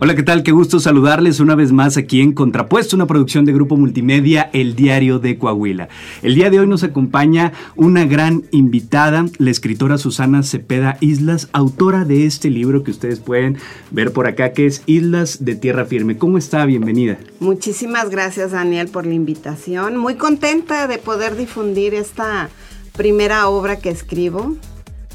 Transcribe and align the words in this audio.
Hola, 0.00 0.14
¿qué 0.14 0.22
tal? 0.22 0.44
Qué 0.44 0.52
gusto 0.52 0.78
saludarles 0.78 1.40
una 1.40 1.56
vez 1.56 1.72
más 1.72 1.96
aquí 1.96 2.20
en 2.20 2.32
Contrapuesto, 2.32 2.94
una 2.94 3.08
producción 3.08 3.44
de 3.44 3.52
Grupo 3.52 3.76
Multimedia, 3.76 4.48
El 4.52 4.76
Diario 4.76 5.18
de 5.18 5.36
Coahuila. 5.38 5.88
El 6.22 6.36
día 6.36 6.50
de 6.50 6.60
hoy 6.60 6.68
nos 6.68 6.84
acompaña 6.84 7.52
una 7.74 8.04
gran 8.04 8.44
invitada, 8.52 9.26
la 9.38 9.50
escritora 9.50 9.98
Susana 9.98 10.44
Cepeda 10.44 10.98
Islas, 11.00 11.48
autora 11.52 12.04
de 12.04 12.26
este 12.26 12.48
libro 12.48 12.84
que 12.84 12.92
ustedes 12.92 13.18
pueden 13.18 13.58
ver 13.90 14.12
por 14.12 14.28
acá, 14.28 14.52
que 14.52 14.66
es 14.66 14.84
Islas 14.86 15.44
de 15.44 15.56
Tierra 15.56 15.84
Firme. 15.84 16.16
¿Cómo 16.16 16.38
está? 16.38 16.64
Bienvenida. 16.64 17.18
Muchísimas 17.40 18.08
gracias, 18.08 18.52
Daniel, 18.52 18.86
por 18.86 19.04
la 19.04 19.14
invitación. 19.14 19.96
Muy 19.96 20.14
contenta 20.14 20.86
de 20.86 20.98
poder 20.98 21.34
difundir 21.34 21.94
esta 21.94 22.50
primera 22.96 23.48
obra 23.48 23.80
que 23.80 23.90
escribo 23.90 24.54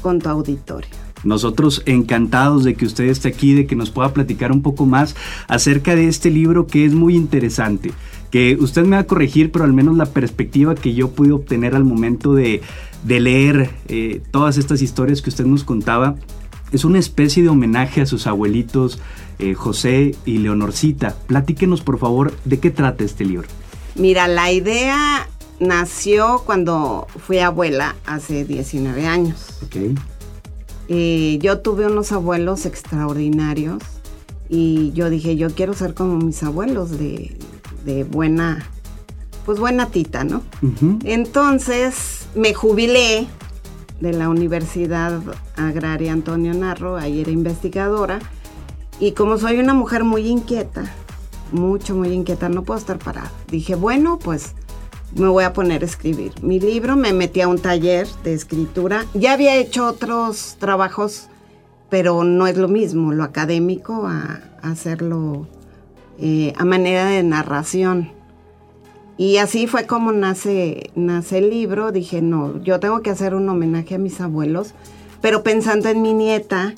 con 0.02 0.18
tu 0.18 0.28
auditorio. 0.28 1.03
Nosotros 1.24 1.82
encantados 1.86 2.64
de 2.64 2.74
que 2.74 2.86
usted 2.86 3.04
esté 3.04 3.28
aquí, 3.28 3.54
de 3.54 3.66
que 3.66 3.76
nos 3.76 3.90
pueda 3.90 4.12
platicar 4.12 4.52
un 4.52 4.62
poco 4.62 4.86
más 4.86 5.16
acerca 5.48 5.96
de 5.96 6.08
este 6.08 6.30
libro 6.30 6.66
que 6.66 6.84
es 6.84 6.94
muy 6.94 7.16
interesante. 7.16 7.92
Que 8.30 8.56
usted 8.60 8.82
me 8.82 8.96
va 8.96 9.02
a 9.02 9.06
corregir, 9.06 9.52
pero 9.52 9.64
al 9.64 9.72
menos 9.72 9.96
la 9.96 10.06
perspectiva 10.06 10.74
que 10.74 10.94
yo 10.94 11.10
pude 11.10 11.32
obtener 11.32 11.74
al 11.74 11.84
momento 11.84 12.34
de, 12.34 12.62
leer 13.06 13.70
eh, 13.88 14.22
todas 14.30 14.56
estas 14.56 14.82
historias 14.82 15.22
que 15.22 15.30
usted 15.30 15.44
nos 15.44 15.64
contaba, 15.64 16.16
es 16.72 16.84
una 16.84 16.98
especie 16.98 17.42
de 17.42 17.48
homenaje 17.48 18.00
a 18.00 18.06
sus 18.06 18.26
abuelitos 18.26 18.98
eh, 19.38 19.54
José 19.54 20.14
y 20.24 20.38
Leonorcita. 20.38 21.14
Platíquenos 21.26 21.80
por 21.80 21.98
favor 21.98 22.32
de 22.44 22.58
qué 22.58 22.70
trata 22.70 23.04
este 23.04 23.24
libro. 23.24 23.46
Mira, 23.94 24.26
la 24.26 24.50
idea 24.50 25.28
nació 25.60 26.42
cuando 26.44 27.06
fui 27.24 27.38
abuela 27.38 27.94
hace 28.06 28.44
19 28.44 29.06
años. 29.06 29.58
Okay. 29.66 29.94
Eh, 30.88 31.38
yo 31.40 31.60
tuve 31.60 31.86
unos 31.86 32.12
abuelos 32.12 32.66
extraordinarios 32.66 33.82
y 34.48 34.92
yo 34.92 35.08
dije, 35.10 35.36
yo 35.36 35.50
quiero 35.50 35.72
ser 35.74 35.94
como 35.94 36.16
mis 36.16 36.42
abuelos 36.42 36.90
de, 36.98 37.36
buena, 38.10 38.66
pues 39.46 39.58
buena 39.58 39.86
tita, 39.86 40.24
¿no? 40.24 40.42
Entonces 41.04 42.26
me 42.34 42.52
jubilé 42.52 43.26
de 44.00 44.12
la 44.12 44.28
Universidad 44.28 45.20
Agraria 45.56 46.12
Antonio 46.12 46.52
Narro, 46.52 46.96
ahí 46.96 47.20
era 47.20 47.30
investigadora, 47.30 48.18
y 49.00 49.12
como 49.12 49.38
soy 49.38 49.58
una 49.58 49.74
mujer 49.74 50.04
muy 50.04 50.26
inquieta, 50.26 50.84
mucho, 51.52 51.94
muy 51.94 52.08
inquieta, 52.08 52.48
no 52.48 52.62
puedo 52.62 52.78
estar 52.78 52.98
parada. 52.98 53.30
Dije, 53.50 53.74
bueno, 53.74 54.18
pues 54.18 54.54
me 55.16 55.28
voy 55.28 55.44
a 55.44 55.52
poner 55.52 55.82
a 55.82 55.86
escribir. 55.86 56.32
Mi 56.42 56.60
libro 56.60 56.96
me 56.96 57.12
metí 57.12 57.40
a 57.40 57.48
un 57.48 57.58
taller 57.58 58.06
de 58.24 58.34
escritura. 58.34 59.06
Ya 59.14 59.32
había 59.32 59.56
hecho 59.56 59.86
otros 59.86 60.56
trabajos, 60.58 61.28
pero 61.88 62.24
no 62.24 62.46
es 62.46 62.56
lo 62.56 62.68
mismo 62.68 63.12
lo 63.12 63.22
académico 63.24 64.06
a, 64.06 64.40
hacerlo 64.62 65.46
eh, 66.18 66.52
a 66.56 66.64
manera 66.64 67.06
de 67.06 67.22
narración. 67.22 68.10
Y 69.16 69.36
así 69.36 69.66
fue 69.66 69.86
como 69.86 70.10
nace, 70.10 70.90
nace 70.96 71.38
el 71.38 71.50
libro. 71.50 71.92
Dije, 71.92 72.20
no, 72.20 72.60
yo 72.62 72.80
tengo 72.80 73.02
que 73.02 73.10
hacer 73.10 73.34
un 73.34 73.48
homenaje 73.48 73.94
a 73.94 73.98
mis 73.98 74.20
abuelos, 74.20 74.74
pero 75.20 75.44
pensando 75.44 75.88
en 75.88 76.02
mi 76.02 76.12
nieta, 76.12 76.74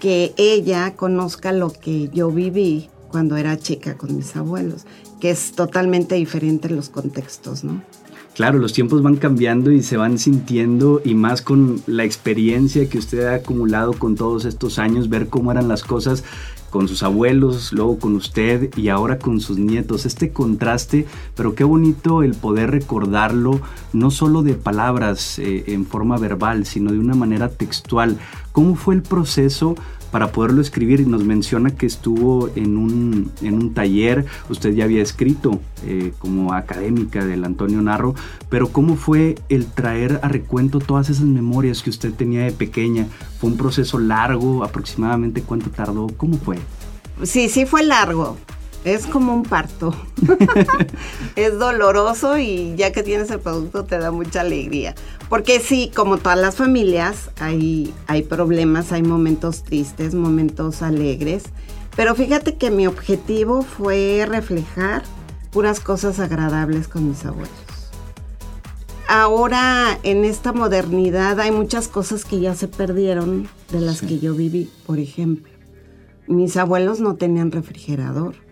que 0.00 0.34
ella 0.36 0.94
conozca 0.94 1.50
lo 1.50 1.72
que 1.72 2.08
yo 2.10 2.30
viví 2.30 2.90
cuando 3.10 3.36
era 3.36 3.56
chica 3.56 3.96
con 3.96 4.16
mis 4.16 4.36
abuelos 4.36 4.84
que 5.20 5.30
es 5.30 5.52
totalmente 5.52 6.14
diferente 6.14 6.68
en 6.68 6.76
los 6.76 6.88
contextos, 6.88 7.64
¿no? 7.64 7.82
Claro, 8.36 8.58
los 8.58 8.74
tiempos 8.74 9.02
van 9.02 9.16
cambiando 9.16 9.72
y 9.72 9.82
se 9.82 9.96
van 9.96 10.18
sintiendo 10.18 11.00
y 11.02 11.14
más 11.14 11.40
con 11.40 11.80
la 11.86 12.04
experiencia 12.04 12.86
que 12.86 12.98
usted 12.98 13.24
ha 13.24 13.36
acumulado 13.36 13.94
con 13.94 14.14
todos 14.14 14.44
estos 14.44 14.78
años, 14.78 15.08
ver 15.08 15.28
cómo 15.28 15.52
eran 15.52 15.68
las 15.68 15.82
cosas 15.82 16.22
con 16.68 16.88
sus 16.88 17.02
abuelos, 17.02 17.72
luego 17.72 17.98
con 17.98 18.14
usted 18.14 18.68
y 18.76 18.90
ahora 18.90 19.18
con 19.18 19.40
sus 19.40 19.56
nietos. 19.56 20.04
Este 20.04 20.32
contraste, 20.32 21.06
pero 21.34 21.54
qué 21.54 21.64
bonito 21.64 22.22
el 22.22 22.34
poder 22.34 22.70
recordarlo, 22.72 23.62
no 23.94 24.10
solo 24.10 24.42
de 24.42 24.52
palabras 24.52 25.38
eh, 25.38 25.64
en 25.68 25.86
forma 25.86 26.18
verbal, 26.18 26.66
sino 26.66 26.92
de 26.92 26.98
una 26.98 27.14
manera 27.14 27.48
textual. 27.48 28.18
¿Cómo 28.56 28.74
fue 28.74 28.94
el 28.94 29.02
proceso 29.02 29.74
para 30.10 30.32
poderlo 30.32 30.62
escribir. 30.62 31.00
y 31.00 31.04
Nos 31.04 31.24
menciona 31.24 31.72
que 31.72 31.84
estuvo 31.84 32.48
en 32.56 32.78
un, 32.78 33.30
en 33.42 33.52
un 33.52 33.74
taller, 33.74 34.24
usted 34.48 34.72
ya 34.72 34.84
había 34.84 35.02
escrito 35.02 35.60
eh, 35.84 36.14
como 36.18 36.54
académica 36.54 37.22
del 37.22 37.44
Antonio 37.44 37.82
Narro, 37.82 38.14
pero 38.48 38.68
¿cómo 38.68 38.96
fue 38.96 39.34
el 39.50 39.66
traer 39.66 40.20
a 40.22 40.28
recuento 40.28 40.78
todas 40.78 41.10
esas 41.10 41.26
memorias 41.26 41.82
que 41.82 41.90
usted 41.90 42.14
tenía 42.14 42.44
de 42.44 42.52
pequeña? 42.52 43.06
¿Fue 43.38 43.50
un 43.50 43.58
proceso 43.58 43.98
largo? 43.98 44.64
¿Aproximadamente 44.64 45.42
cuánto 45.42 45.68
tardó? 45.68 46.06
¿Cómo 46.16 46.38
fue? 46.38 46.56
Sí, 47.24 47.50
sí 47.50 47.66
fue 47.66 47.82
largo. 47.82 48.38
Es 48.86 49.04
como 49.08 49.34
un 49.34 49.42
parto. 49.42 49.92
es 51.34 51.58
doloroso 51.58 52.38
y 52.38 52.76
ya 52.76 52.92
que 52.92 53.02
tienes 53.02 53.32
el 53.32 53.40
producto 53.40 53.84
te 53.84 53.98
da 53.98 54.12
mucha 54.12 54.42
alegría. 54.42 54.94
Porque 55.28 55.58
sí, 55.58 55.90
como 55.92 56.18
todas 56.18 56.38
las 56.38 56.54
familias, 56.54 57.30
hay, 57.40 57.92
hay 58.06 58.22
problemas, 58.22 58.92
hay 58.92 59.02
momentos 59.02 59.64
tristes, 59.64 60.14
momentos 60.14 60.82
alegres. 60.82 61.46
Pero 61.96 62.14
fíjate 62.14 62.54
que 62.54 62.70
mi 62.70 62.86
objetivo 62.86 63.62
fue 63.62 64.24
reflejar 64.24 65.02
puras 65.50 65.80
cosas 65.80 66.20
agradables 66.20 66.86
con 66.86 67.08
mis 67.08 67.24
abuelos. 67.24 67.50
Ahora 69.08 69.98
en 70.04 70.24
esta 70.24 70.52
modernidad 70.52 71.40
hay 71.40 71.50
muchas 71.50 71.88
cosas 71.88 72.24
que 72.24 72.38
ya 72.38 72.54
se 72.54 72.68
perdieron 72.68 73.48
de 73.72 73.80
las 73.80 74.00
que 74.00 74.20
yo 74.20 74.32
viví. 74.34 74.70
Por 74.86 75.00
ejemplo, 75.00 75.52
mis 76.28 76.56
abuelos 76.56 77.00
no 77.00 77.16
tenían 77.16 77.50
refrigerador 77.50 78.45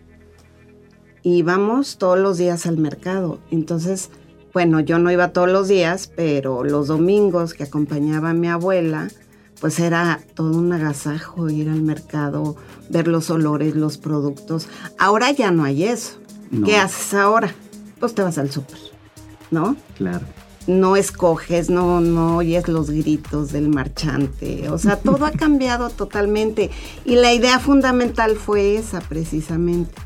íbamos 1.24 1.96
todos 1.96 2.18
los 2.18 2.38
días 2.38 2.66
al 2.66 2.76
mercado. 2.76 3.40
Entonces, 3.50 4.10
bueno, 4.52 4.78
yo 4.78 5.00
no 5.00 5.10
iba 5.10 5.32
todos 5.32 5.50
los 5.50 5.66
días, 5.66 6.12
pero 6.14 6.62
los 6.62 6.86
domingos 6.86 7.54
que 7.54 7.64
acompañaba 7.64 8.30
a 8.30 8.34
mi 8.34 8.48
abuela, 8.48 9.08
pues 9.60 9.80
era 9.80 10.20
todo 10.34 10.56
un 10.56 10.72
agasajo 10.72 11.50
ir 11.50 11.68
al 11.68 11.82
mercado, 11.82 12.54
ver 12.90 13.08
los 13.08 13.30
olores, 13.30 13.74
los 13.74 13.98
productos. 13.98 14.68
Ahora 14.98 15.32
ya 15.32 15.50
no 15.50 15.64
hay 15.64 15.84
eso. 15.84 16.18
¿Qué 16.64 16.76
haces 16.76 17.14
ahora? 17.14 17.52
Pues 17.98 18.14
te 18.14 18.22
vas 18.22 18.38
al 18.38 18.50
súper, 18.52 18.78
¿no? 19.50 19.76
Claro. 19.96 20.24
No 20.68 20.94
escoges, 20.94 21.68
no, 21.68 22.00
no 22.00 22.36
oyes 22.36 22.68
los 22.68 22.90
gritos 22.90 23.50
del 23.50 23.68
marchante. 23.68 24.68
O 24.70 24.78
sea, 24.78 24.96
todo 24.96 25.26
ha 25.26 25.30
cambiado 25.32 25.90
totalmente. 25.90 26.70
Y 27.04 27.16
la 27.16 27.32
idea 27.32 27.58
fundamental 27.58 28.36
fue 28.36 28.76
esa, 28.76 29.00
precisamente 29.00 30.03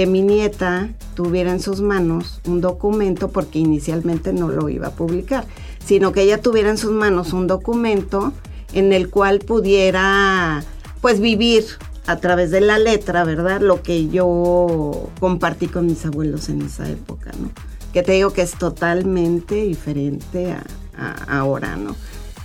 que 0.00 0.06
mi 0.06 0.22
nieta 0.22 0.88
tuviera 1.14 1.50
en 1.50 1.60
sus 1.60 1.82
manos 1.82 2.40
un 2.46 2.62
documento, 2.62 3.28
porque 3.28 3.58
inicialmente 3.58 4.32
no 4.32 4.48
lo 4.48 4.70
iba 4.70 4.86
a 4.86 4.92
publicar, 4.92 5.44
sino 5.84 6.10
que 6.12 6.22
ella 6.22 6.40
tuviera 6.40 6.70
en 6.70 6.78
sus 6.78 6.90
manos 6.90 7.34
un 7.34 7.46
documento 7.46 8.32
en 8.72 8.94
el 8.94 9.10
cual 9.10 9.40
pudiera 9.40 10.64
pues 11.02 11.20
vivir 11.20 11.66
a 12.06 12.16
través 12.16 12.50
de 12.50 12.62
la 12.62 12.78
letra, 12.78 13.24
¿verdad? 13.24 13.60
Lo 13.60 13.82
que 13.82 14.08
yo 14.08 15.10
compartí 15.20 15.66
con 15.66 15.84
mis 15.84 16.06
abuelos 16.06 16.48
en 16.48 16.62
esa 16.62 16.88
época, 16.88 17.32
¿no? 17.38 17.50
Que 17.92 18.02
te 18.02 18.12
digo 18.12 18.32
que 18.32 18.40
es 18.40 18.52
totalmente 18.52 19.56
diferente 19.56 20.54
a, 20.96 21.12
ahora, 21.28 21.76
¿no? 21.76 21.94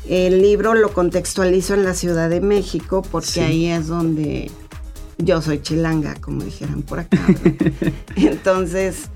El 0.09 0.41
libro 0.41 0.73
lo 0.73 0.91
contextualizo 0.91 1.73
en 1.73 1.85
la 1.85 1.93
Ciudad 1.93 2.29
de 2.29 2.41
México 2.41 3.01
porque 3.09 3.39
ahí 3.39 3.67
es 3.67 3.87
donde 3.87 4.51
yo 5.17 5.41
soy 5.41 5.61
chilanga, 5.61 6.15
como 6.15 6.43
dijeran 6.43 6.81
por 6.81 6.99
acá. 6.99 7.19
Entonces, 8.15 9.09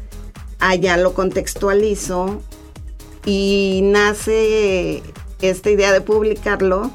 allá 0.60 0.98
lo 0.98 1.14
contextualizo 1.14 2.42
y 3.26 3.82
nace 3.84 5.04
esta 5.42 5.70
idea 5.70 5.92
de 5.92 6.02
publicarlo 6.02 6.92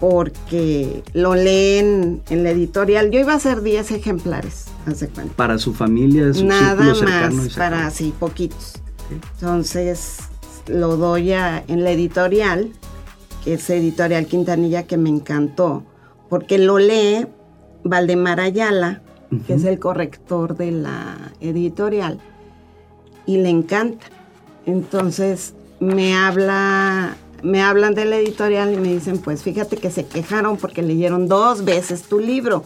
porque 0.00 1.02
lo 1.14 1.34
leen 1.34 2.22
en 2.28 2.42
la 2.42 2.50
editorial. 2.50 3.10
Yo 3.10 3.20
iba 3.20 3.32
a 3.32 3.36
hacer 3.36 3.62
10 3.62 3.90
ejemplares, 3.92 4.66
hace 4.86 5.08
cuenta. 5.08 5.34
Para 5.34 5.58
su 5.58 5.72
familia, 5.72 6.32
su 6.34 6.44
Nada 6.44 6.92
más, 6.94 7.54
para 7.56 7.86
así, 7.86 8.12
poquitos. 8.18 8.74
Entonces, 9.10 10.18
lo 10.66 10.96
doy 10.96 11.32
en 11.32 11.84
la 11.84 11.90
editorial, 11.90 12.72
que 13.44 13.54
es 13.54 13.70
Editorial 13.70 14.26
Quintanilla, 14.26 14.84
que 14.84 14.96
me 14.96 15.10
encantó, 15.10 15.84
porque 16.28 16.58
lo 16.58 16.78
lee 16.78 17.26
Valdemar 17.84 18.40
Ayala, 18.40 19.02
que 19.46 19.54
es 19.54 19.64
el 19.64 19.78
corrector 19.78 20.56
de 20.56 20.72
la 20.72 21.32
editorial, 21.40 22.18
y 23.26 23.36
le 23.36 23.50
encanta. 23.50 24.06
Entonces 24.66 25.54
me 25.80 26.14
habla, 26.14 27.16
me 27.42 27.62
hablan 27.62 27.94
de 27.94 28.06
la 28.06 28.16
editorial 28.16 28.72
y 28.72 28.76
me 28.76 28.92
dicen, 28.92 29.18
pues 29.18 29.42
fíjate 29.42 29.76
que 29.76 29.90
se 29.90 30.06
quejaron 30.06 30.56
porque 30.56 30.82
leyeron 30.82 31.28
dos 31.28 31.64
veces 31.64 32.02
tu 32.02 32.18
libro. 32.18 32.64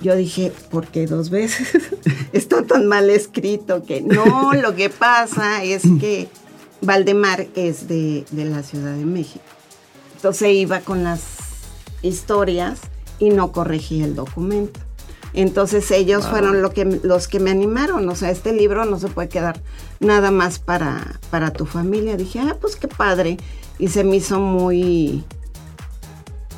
Yo 0.00 0.14
dije, 0.14 0.52
¿por 0.70 0.86
qué 0.86 1.06
dos 1.06 1.28
veces? 1.30 1.90
Está 2.32 2.62
tan 2.62 2.86
mal 2.86 3.10
escrito 3.10 3.84
que 3.84 4.00
no, 4.00 4.54
lo 4.62 4.74
que 4.74 4.90
pasa 4.90 5.62
es 5.64 5.82
que 6.00 6.28
Valdemar 6.80 7.48
es 7.54 7.88
de, 7.88 8.24
de 8.30 8.44
la 8.44 8.62
Ciudad 8.62 8.94
de 8.94 9.04
México. 9.04 9.44
Entonces 10.14 10.54
iba 10.54 10.80
con 10.80 11.04
las 11.04 11.20
historias 12.02 12.80
y 13.18 13.30
no 13.30 13.52
corregí 13.52 14.02
el 14.02 14.14
documento. 14.14 14.80
Entonces 15.34 15.90
ellos 15.90 16.26
fueron 16.26 16.62
lo 16.62 16.72
que, 16.72 16.84
los 16.84 17.28
que 17.28 17.38
me 17.38 17.50
animaron. 17.50 18.08
O 18.08 18.14
sea, 18.14 18.30
este 18.30 18.52
libro 18.52 18.84
no 18.84 18.98
se 18.98 19.08
puede 19.08 19.28
quedar 19.28 19.60
nada 20.00 20.30
más 20.30 20.58
para, 20.58 21.20
para 21.30 21.52
tu 21.52 21.66
familia. 21.66 22.16
Dije, 22.16 22.40
ah, 22.40 22.56
pues 22.60 22.76
qué 22.76 22.88
padre. 22.88 23.36
Y 23.78 23.88
se 23.88 24.04
me 24.04 24.16
hizo 24.16 24.40
muy, 24.40 25.22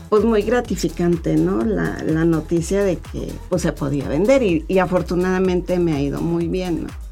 pues 0.09 0.25
muy 0.25 0.43
gratificante, 0.43 1.37
¿no? 1.37 1.65
La, 1.65 2.03
la 2.05 2.25
noticia 2.25 2.83
de 2.83 2.97
que 2.97 3.33
pues 3.49 3.63
se 3.63 3.73
podía 3.73 4.09
vender 4.09 4.43
y, 4.43 4.65
y 4.69 4.79
afortunadamente 4.79 5.79
me 5.79 5.95
ha 5.95 6.01
ido 6.01 6.21
muy 6.21 6.49
bien, 6.49 6.85
¿no? 6.85 7.10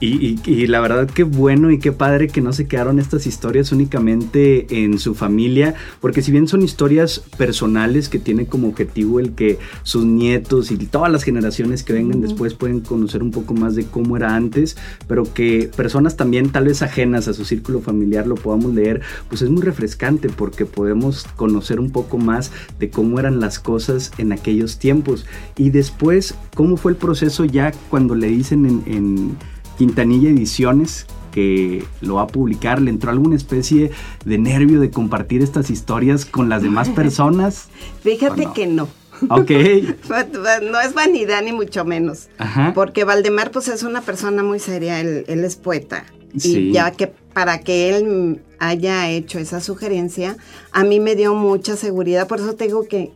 Y, 0.00 0.66
la 0.68 0.80
verdad 0.80 1.08
qué 1.08 1.24
bueno 1.24 1.72
y 1.72 1.78
qué 1.78 1.90
padre 1.90 2.28
que 2.28 2.40
no 2.40 2.52
se 2.52 2.68
quedaron 2.68 3.00
estas 3.00 3.26
historias 3.26 3.72
únicamente 3.72 4.84
en 4.84 4.98
su 4.98 5.14
familia, 5.14 5.74
porque 6.00 6.22
si 6.22 6.30
bien 6.30 6.46
son 6.46 6.62
historias 6.62 7.20
personales 7.36 8.08
que 8.08 8.20
tienen 8.20 8.46
como 8.46 8.68
objetivo 8.68 9.18
el 9.18 9.32
que 9.32 9.58
sus 9.82 10.04
nietos 10.04 10.70
y 10.70 10.76
todas 10.76 11.10
las 11.10 11.24
generaciones 11.24 11.82
que 11.82 11.94
vengan 11.94 12.20
después 12.20 12.54
pueden 12.54 12.80
conocer 12.80 13.24
un 13.24 13.32
poco 13.32 13.54
más 13.54 13.74
de 13.74 13.86
cómo 13.86 14.16
era 14.16 14.36
antes, 14.36 14.76
pero 15.08 15.24
que 15.34 15.68
personas 15.76 16.16
también 16.16 16.50
tal 16.50 16.66
vez 16.66 16.82
ajenas 16.82 17.26
a 17.26 17.34
su 17.34 17.44
círculo 17.44 17.80
familiar 17.80 18.26
lo 18.26 18.36
podamos 18.36 18.74
leer, 18.74 19.00
pues 19.28 19.42
es 19.42 19.50
muy 19.50 19.62
refrescante 19.62 20.28
porque 20.28 20.64
podemos 20.64 21.24
conocer 21.34 21.80
un 21.80 21.90
poco 21.90 22.18
más 22.18 22.52
de 22.78 22.90
cómo 22.90 23.18
eran 23.18 23.40
las 23.40 23.58
cosas 23.58 24.12
en 24.18 24.32
aquellos 24.32 24.78
tiempos. 24.78 25.26
Y 25.56 25.70
después, 25.70 26.34
¿cómo 26.54 26.76
fue 26.76 26.92
el 26.92 26.98
proceso 26.98 27.44
ya 27.44 27.72
cuando 27.90 28.14
le 28.14 28.28
dicen 28.28 28.82
en 28.86 29.36
Quintanilla 29.78 30.28
Ediciones, 30.28 31.06
que 31.30 31.84
lo 32.00 32.16
va 32.16 32.22
a 32.22 32.26
publicar, 32.26 32.82
¿le 32.82 32.90
entró 32.90 33.10
alguna 33.10 33.36
especie 33.36 33.92
de 34.24 34.38
nervio 34.38 34.80
de 34.80 34.90
compartir 34.90 35.40
estas 35.40 35.70
historias 35.70 36.24
con 36.24 36.48
las 36.48 36.62
demás 36.62 36.88
personas? 36.96 37.68
Fíjate 38.02 38.48
que 38.54 38.66
no. 38.66 38.88
Ok. 39.30 39.50
no 40.70 40.80
es 40.80 40.94
vanidad 40.94 41.42
ni 41.42 41.52
mucho 41.52 41.84
menos. 41.84 42.28
Porque 42.74 43.04
Valdemar 43.04 43.50
pues 43.50 43.68
es 43.68 43.84
una 43.84 44.02
persona 44.02 44.42
muy 44.42 44.58
seria, 44.58 45.00
él, 45.00 45.24
es 45.28 45.56
poeta. 45.56 46.04
Y 46.34 46.72
ya 46.72 46.90
que 46.90 47.06
para 47.06 47.60
que 47.60 47.96
él 47.96 48.42
haya 48.58 49.08
hecho 49.08 49.38
esa 49.38 49.60
sugerencia, 49.60 50.36
a 50.72 50.84
mí 50.84 51.00
me 51.00 51.14
dio 51.14 51.34
mucha 51.34 51.76
seguridad. 51.76 52.26
Por 52.26 52.40
eso 52.40 52.54
te 52.54 52.64
digo 52.64 52.86
que 52.86 53.12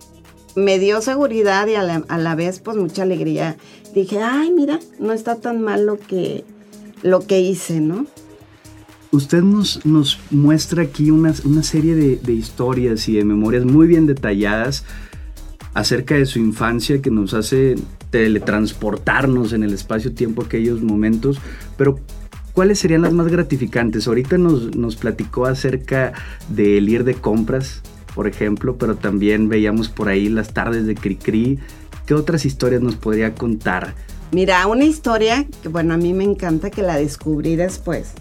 me 0.54 0.78
dio 0.78 1.02
seguridad 1.02 1.66
y 1.66 1.74
a 1.74 1.82
la, 1.82 2.04
a 2.08 2.18
la 2.18 2.34
vez 2.34 2.60
pues 2.60 2.76
mucha 2.76 3.02
alegría. 3.02 3.56
Dije, 3.94 4.20
ay, 4.22 4.50
mira, 4.50 4.80
no 4.98 5.12
está 5.12 5.36
tan 5.36 5.60
mal 5.60 5.84
lo 5.84 5.98
que, 5.98 6.44
lo 7.02 7.26
que 7.26 7.40
hice, 7.40 7.80
¿no? 7.80 8.06
Usted 9.10 9.42
nos, 9.42 9.84
nos 9.84 10.18
muestra 10.30 10.84
aquí 10.84 11.10
una, 11.10 11.34
una 11.44 11.62
serie 11.62 11.94
de, 11.94 12.32
historias 12.32 13.08
y 13.08 13.16
de 13.16 13.24
memorias 13.24 13.64
muy 13.64 13.86
bien 13.86 14.06
detalladas 14.06 14.84
acerca 15.74 16.14
de 16.14 16.24
su 16.24 16.38
infancia 16.38 17.02
que 17.02 17.10
nos 17.10 17.34
hace 17.34 17.76
teletransportarnos 18.10 19.52
en 19.52 19.64
el 19.64 19.74
espacio-tiempo 19.74 20.42
aquellos 20.42 20.82
momentos, 20.82 21.38
pero 21.76 21.98
¿cuáles 22.52 22.78
serían 22.78 23.02
las 23.02 23.12
más 23.12 23.28
gratificantes? 23.28 24.06
Ahorita 24.06 24.38
nos, 24.38 24.74
nos 24.76 24.96
platicó 24.96 25.46
acerca 25.46 26.12
del 26.48 26.88
ir 26.88 27.04
de 27.04 27.14
compras, 27.14 27.82
por 28.14 28.26
ejemplo, 28.26 28.76
pero 28.76 28.96
también 28.96 29.48
veíamos 29.48 29.88
por 29.88 30.08
ahí 30.08 30.28
las 30.28 30.54
tardes 30.54 30.86
de 30.86 30.94
Cricri. 30.94 31.58
¿Qué 32.06 32.14
otras 32.14 32.44
historias 32.44 32.82
nos 32.82 32.96
podría 32.96 33.34
contar? 33.34 33.94
Mira, 34.32 34.66
una 34.66 34.84
historia 34.84 35.46
que, 35.62 35.68
bueno, 35.68 35.92
a 35.92 35.98
mí 35.98 36.14
me 36.14 36.24
encanta 36.24 36.70
que 36.70 36.82
la 36.82 36.96
descubrí 36.96 37.54
después, 37.54 38.12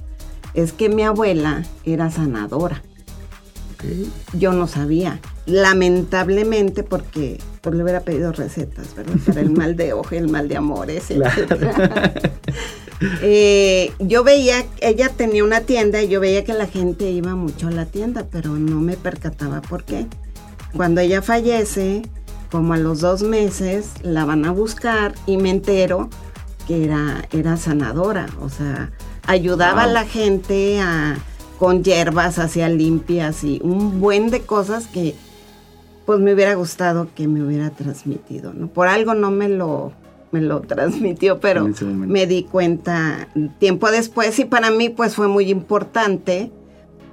es 0.53 0.73
que 0.73 0.89
mi 0.89 1.03
abuela 1.03 1.63
era 1.85 2.11
sanadora. 2.11 2.83
Yo 4.33 4.51
no 4.51 4.67
sabía, 4.67 5.21
lamentablemente, 5.45 6.83
porque 6.83 7.39
pues, 7.61 7.75
le 7.75 7.83
hubiera 7.83 8.01
pedido 8.01 8.33
recetas, 8.33 8.93
¿verdad? 8.93 9.15
Para 9.25 9.39
el 9.39 9.51
mal 9.51 9.77
de 9.77 9.93
ojo, 9.93 10.13
el 10.13 10.27
mal 10.27 10.49
de 10.49 10.57
amores, 10.57 11.05
etc. 11.09 12.31
Eh, 13.23 13.91
yo 13.97 14.23
veía, 14.23 14.63
ella 14.79 15.09
tenía 15.09 15.43
una 15.43 15.61
tienda 15.61 16.03
y 16.03 16.07
yo 16.07 16.19
veía 16.19 16.43
que 16.43 16.53
la 16.53 16.67
gente 16.67 17.09
iba 17.09 17.33
mucho 17.33 17.69
a 17.69 17.71
la 17.71 17.87
tienda, 17.87 18.27
pero 18.31 18.51
no 18.51 18.79
me 18.79 18.95
percataba 18.95 19.59
por 19.63 19.85
qué. 19.85 20.05
Cuando 20.75 21.01
ella 21.01 21.23
fallece, 21.23 22.03
como 22.51 22.73
a 22.73 22.77
los 22.77 22.99
dos 23.01 23.23
meses 23.23 23.93
la 24.03 24.25
van 24.25 24.45
a 24.45 24.51
buscar 24.51 25.15
y 25.25 25.37
me 25.37 25.49
entero 25.49 26.09
que 26.67 26.83
era, 26.83 27.27
era 27.31 27.57
sanadora, 27.57 28.27
o 28.41 28.49
sea, 28.49 28.91
ayudaba 29.25 29.83
a 29.83 29.87
la 29.87 30.05
gente 30.05 30.79
a, 30.79 31.17
con 31.57 31.83
hierbas, 31.83 32.39
hacía 32.39 32.69
limpias 32.69 33.43
y 33.43 33.59
un 33.63 34.01
buen 34.01 34.29
de 34.29 34.41
cosas 34.41 34.87
que 34.87 35.15
pues 36.05 36.19
me 36.19 36.33
hubiera 36.33 36.55
gustado 36.55 37.07
que 37.15 37.27
me 37.27 37.43
hubiera 37.43 37.69
transmitido, 37.69 38.53
¿no? 38.53 38.67
Por 38.67 38.87
algo 38.87 39.13
no 39.13 39.31
me 39.31 39.47
lo, 39.47 39.93
me 40.31 40.41
lo 40.41 40.61
transmitió, 40.61 41.39
pero 41.39 41.69
me 41.85 42.27
di 42.27 42.43
cuenta 42.43 43.29
tiempo 43.59 43.91
después 43.91 44.37
y 44.39 44.45
para 44.45 44.71
mí 44.71 44.89
pues 44.89 45.15
fue 45.15 45.27
muy 45.27 45.49
importante 45.49 46.51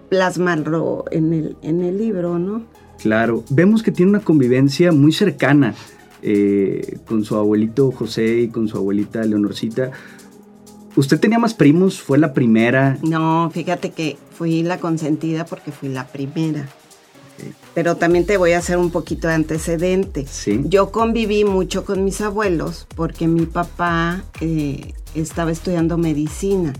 plasmarlo 0.08 1.04
en 1.10 1.32
el, 1.32 1.56
en 1.62 1.82
el 1.82 1.98
libro, 1.98 2.38
¿no? 2.38 2.64
Claro, 2.98 3.44
vemos 3.50 3.82
que 3.82 3.92
tiene 3.92 4.10
una 4.10 4.20
convivencia 4.20 4.92
muy 4.92 5.12
cercana 5.12 5.74
eh, 6.22 6.98
con 7.06 7.24
su 7.24 7.36
abuelito 7.36 7.92
José 7.92 8.40
y 8.40 8.48
con 8.48 8.68
su 8.68 8.76
abuelita 8.76 9.22
Leonorcita. 9.22 9.92
¿Usted 10.96 11.20
tenía 11.20 11.38
más 11.38 11.54
primos? 11.54 12.00
¿Fue 12.00 12.18
la 12.18 12.32
primera? 12.32 12.98
No, 13.02 13.50
fíjate 13.52 13.90
que 13.90 14.16
fui 14.32 14.64
la 14.64 14.78
consentida 14.78 15.46
porque 15.46 15.70
fui 15.70 15.88
la 15.88 16.08
primera. 16.08 16.68
Pero 17.72 17.96
también 17.96 18.26
te 18.26 18.36
voy 18.36 18.50
a 18.52 18.58
hacer 18.58 18.78
un 18.78 18.90
poquito 18.90 19.28
de 19.28 19.34
antecedente. 19.34 20.26
¿Sí? 20.26 20.60
Yo 20.64 20.90
conviví 20.90 21.44
mucho 21.44 21.84
con 21.84 22.04
mis 22.04 22.20
abuelos 22.20 22.88
porque 22.96 23.28
mi 23.28 23.46
papá 23.46 24.24
eh, 24.40 24.92
estaba 25.14 25.52
estudiando 25.52 25.98
medicina. 25.98 26.72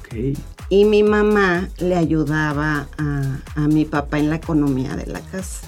Okay 0.00 0.34
y 0.70 0.84
mi 0.84 1.02
mamá 1.02 1.68
le 1.78 1.96
ayudaba 1.96 2.88
a, 2.98 3.60
mi 3.68 3.84
papá 3.84 4.18
en 4.18 4.30
la 4.30 4.36
economía 4.36 4.96
de 4.96 5.06
la 5.06 5.20
casa, 5.20 5.66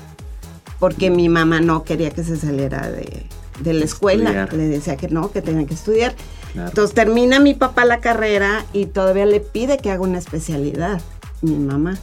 porque 0.79 1.11
mi 1.11 1.29
mamá 1.29 1.61
no 1.61 1.85
quería 1.85 2.11
que 2.11 2.23
se 2.23 2.37
saliera 2.37 2.91
de, 2.91 3.26
la 3.64 3.85
escuela, 3.85 4.49
le 4.52 4.69
decía 4.69 4.97
que 4.97 5.08
no, 5.08 5.31
que 5.32 5.43
tenía 5.43 5.67
que 5.67 5.75
estudiar. 5.75 6.14
Entonces 6.55 6.94
termina 6.94 7.41
mi 7.41 7.55
papá 7.55 7.85
la 7.85 8.00
carrera 8.00 8.64
y 8.73 8.87
todavía 8.87 9.26
le 9.26 9.41
pide 9.41 9.79
que 9.79 9.91
haga 9.91 10.02
una 10.02 10.19
especialidad, 10.19 11.00
mi 11.43 11.56
mamá. 11.56 11.99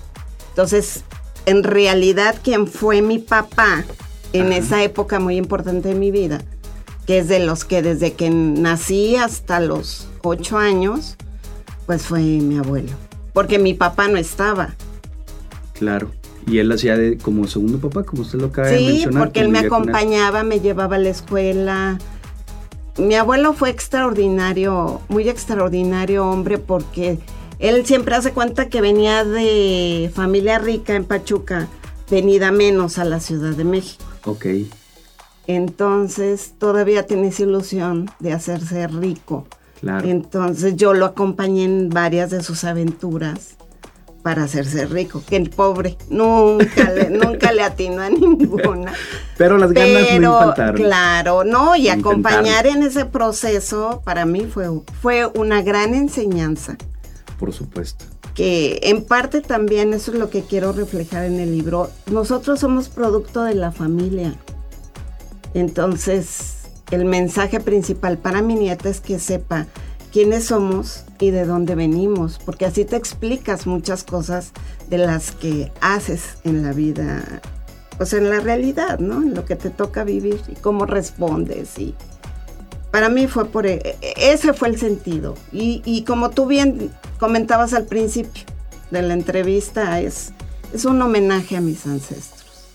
Entonces, 0.50 1.03
en 1.45 1.63
realidad, 1.63 2.36
quien 2.43 2.67
fue 2.67 3.01
mi 3.01 3.19
papá 3.19 3.83
en 4.33 4.51
esa 4.51 4.83
época 4.83 5.19
muy 5.19 5.38
importante 5.38 5.89
de 5.89 5.95
mi 5.95 6.12
vida, 6.12 6.41
que 7.05 7.19
es 7.19 7.27
de 7.27 7.39
los 7.39 7.63
que 7.65 7.81
desde 7.81 8.13
que 8.13 8.29
nací 8.29 9.15
hasta 9.15 9.60
los 9.60 10.07
ocho 10.24 10.57
años, 10.57 11.15
pues 11.88 12.03
fue 12.03 12.20
mi 12.20 12.58
abuelo, 12.58 12.91
porque 13.34 13.58
mi 13.58 13.74
papá 13.74 14.08
no 14.10 14.17
estaba. 14.17 14.75
Claro. 15.74 16.12
Y 16.46 16.60
él 16.60 16.72
hacía 16.72 16.96
de, 16.98 17.17
como 17.17 17.48
segundo 17.48 17.79
papá, 17.79 18.03
como 18.03 18.22
usted 18.22 18.39
lo 18.39 18.48
acaba 18.48 18.67
de 18.67 18.79
mencionar. 18.79 19.13
Sí, 19.13 19.17
porque 19.17 19.39
él 19.39 19.50
me 19.50 19.60
acompañaba, 19.60 20.44
me 20.44 20.60
llevaba 20.60 20.98
a 20.98 21.00
la 21.00 21.10
escuela. 21.10 21.98
Mi 22.98 23.15
abuelo 23.15 23.53
fue 23.53 23.70
extraordinario, 23.70 25.01
muy 25.10 25.27
extraordinario 25.27 26.25
hombre, 26.27 26.58
porque 26.58 27.20
él 27.60 27.86
siempre 27.86 28.15
hace 28.15 28.32
cuenta 28.32 28.70
que 28.70 28.82
venía 28.82 29.25
de 29.25 30.12
familia 30.13 30.60
rica 30.60 30.96
en 30.96 31.06
Pachuca, 31.06 31.67
venida 32.10 32.51
menos 32.51 32.98
a 32.98 33.06
la 33.06 33.20
Ciudad 33.20 33.56
de 33.56 33.65
México. 33.65 34.03
Ok. 34.25 34.46
Entonces 35.48 36.53
todavía 36.58 37.06
tienes 37.06 37.39
ilusión 37.39 38.10
de 38.20 38.34
hacerse 38.34 38.88
rico. 38.88 39.48
Entonces 39.81 40.75
yo 40.75 40.93
lo 40.93 41.05
acompañé 41.05 41.65
en 41.65 41.89
varias 41.89 42.31
de 42.31 42.41
sus 42.43 42.63
aventuras 42.63 43.57
para 44.24 44.43
hacerse 44.43 44.86
rico, 44.86 45.24
que 45.25 45.38
el 45.38 45.50
pobre 45.50 45.98
nunca 46.10 46.91
le, 46.91 47.10
nunca 47.12 47.53
le 47.53 47.63
atinó 47.63 48.01
a 48.01 48.10
ninguna. 48.10 48.91
Pero 49.38 49.57
las 49.57 49.72
ganas 49.72 50.19
no 50.19 50.38
faltaron. 50.39 50.75
Claro, 50.75 51.43
no, 51.46 51.75
y 51.77 51.88
acompañar 51.88 52.67
en 52.67 52.84
ese 52.84 53.05
proceso 53.05 54.01
para 54.03 54.25
mí 54.25 54.46
fue, 54.46 54.67
fue 55.01 55.25
una 55.27 55.62
gran 55.62 55.93
enseñanza. 55.93 56.75
Por 57.39 57.53
supuesto. 57.53 58.03
Que 58.34 58.79
en 58.84 59.05
parte 59.05 59.41
también 59.41 59.93
eso 59.93 60.12
es 60.12 60.19
lo 60.19 60.29
que 60.29 60.41
quiero 60.41 60.74
reflejar 60.74 61.24
en 61.24 61.39
el 61.39 61.51
libro. 61.51 61.89
Nosotros 62.12 62.60
somos 62.60 62.89
producto 62.89 63.43
de 63.43 63.55
la 63.55 63.72
familia. 63.72 64.36
Entonces, 65.53 66.56
el 66.91 67.06
mensaje 67.06 67.60
principal 67.60 68.17
para 68.17 68.41
mi 68.41 68.56
nieta 68.56 68.89
es 68.89 69.01
que 69.01 69.20
sepa 69.20 69.67
quiénes 70.12 70.46
somos 70.46 71.03
y 71.20 71.32
de 71.32 71.46
dónde 71.46 71.75
venimos, 71.75 72.39
porque 72.44 72.65
así 72.65 72.86
te 72.86 72.96
explicas 72.96 73.67
muchas 73.67 74.03
cosas 74.03 74.51
de 74.89 74.98
las 74.98 75.32
que 75.32 75.72
haces 75.82 76.38
en 76.44 76.63
la 76.63 76.72
vida, 76.72 77.41
pues 77.98 78.13
en 78.13 78.29
la 78.29 78.39
realidad, 78.39 79.00
¿no? 79.00 79.22
En 79.22 79.34
lo 79.34 79.46
que 79.46 79.56
te 79.56 79.70
toca 79.70 80.03
vivir 80.03 80.39
y 80.48 80.56
cómo 80.56 80.86
respondes 80.86 81.77
y 81.77 81.96
para 82.91 83.10
mí 83.10 83.27
fue 83.27 83.46
por 83.46 83.67
e, 83.67 83.98
e, 84.01 84.32
ese 84.32 84.53
fue 84.53 84.70
el 84.70 84.79
sentido 84.79 85.36
y, 85.51 85.82
y 85.86 86.03
como 86.03 86.29
tú 86.29 86.46
bien 86.46 86.91
comentabas 87.20 87.74
al 87.74 87.84
principio 87.84 88.44
de 88.91 89.01
la 89.01 89.13
entrevista 89.13 90.00
es 90.00 90.32
es 90.74 90.86
un 90.86 91.01
homenaje 91.01 91.58
a 91.58 91.62
mis 91.62 91.86
ancestros 91.86 92.65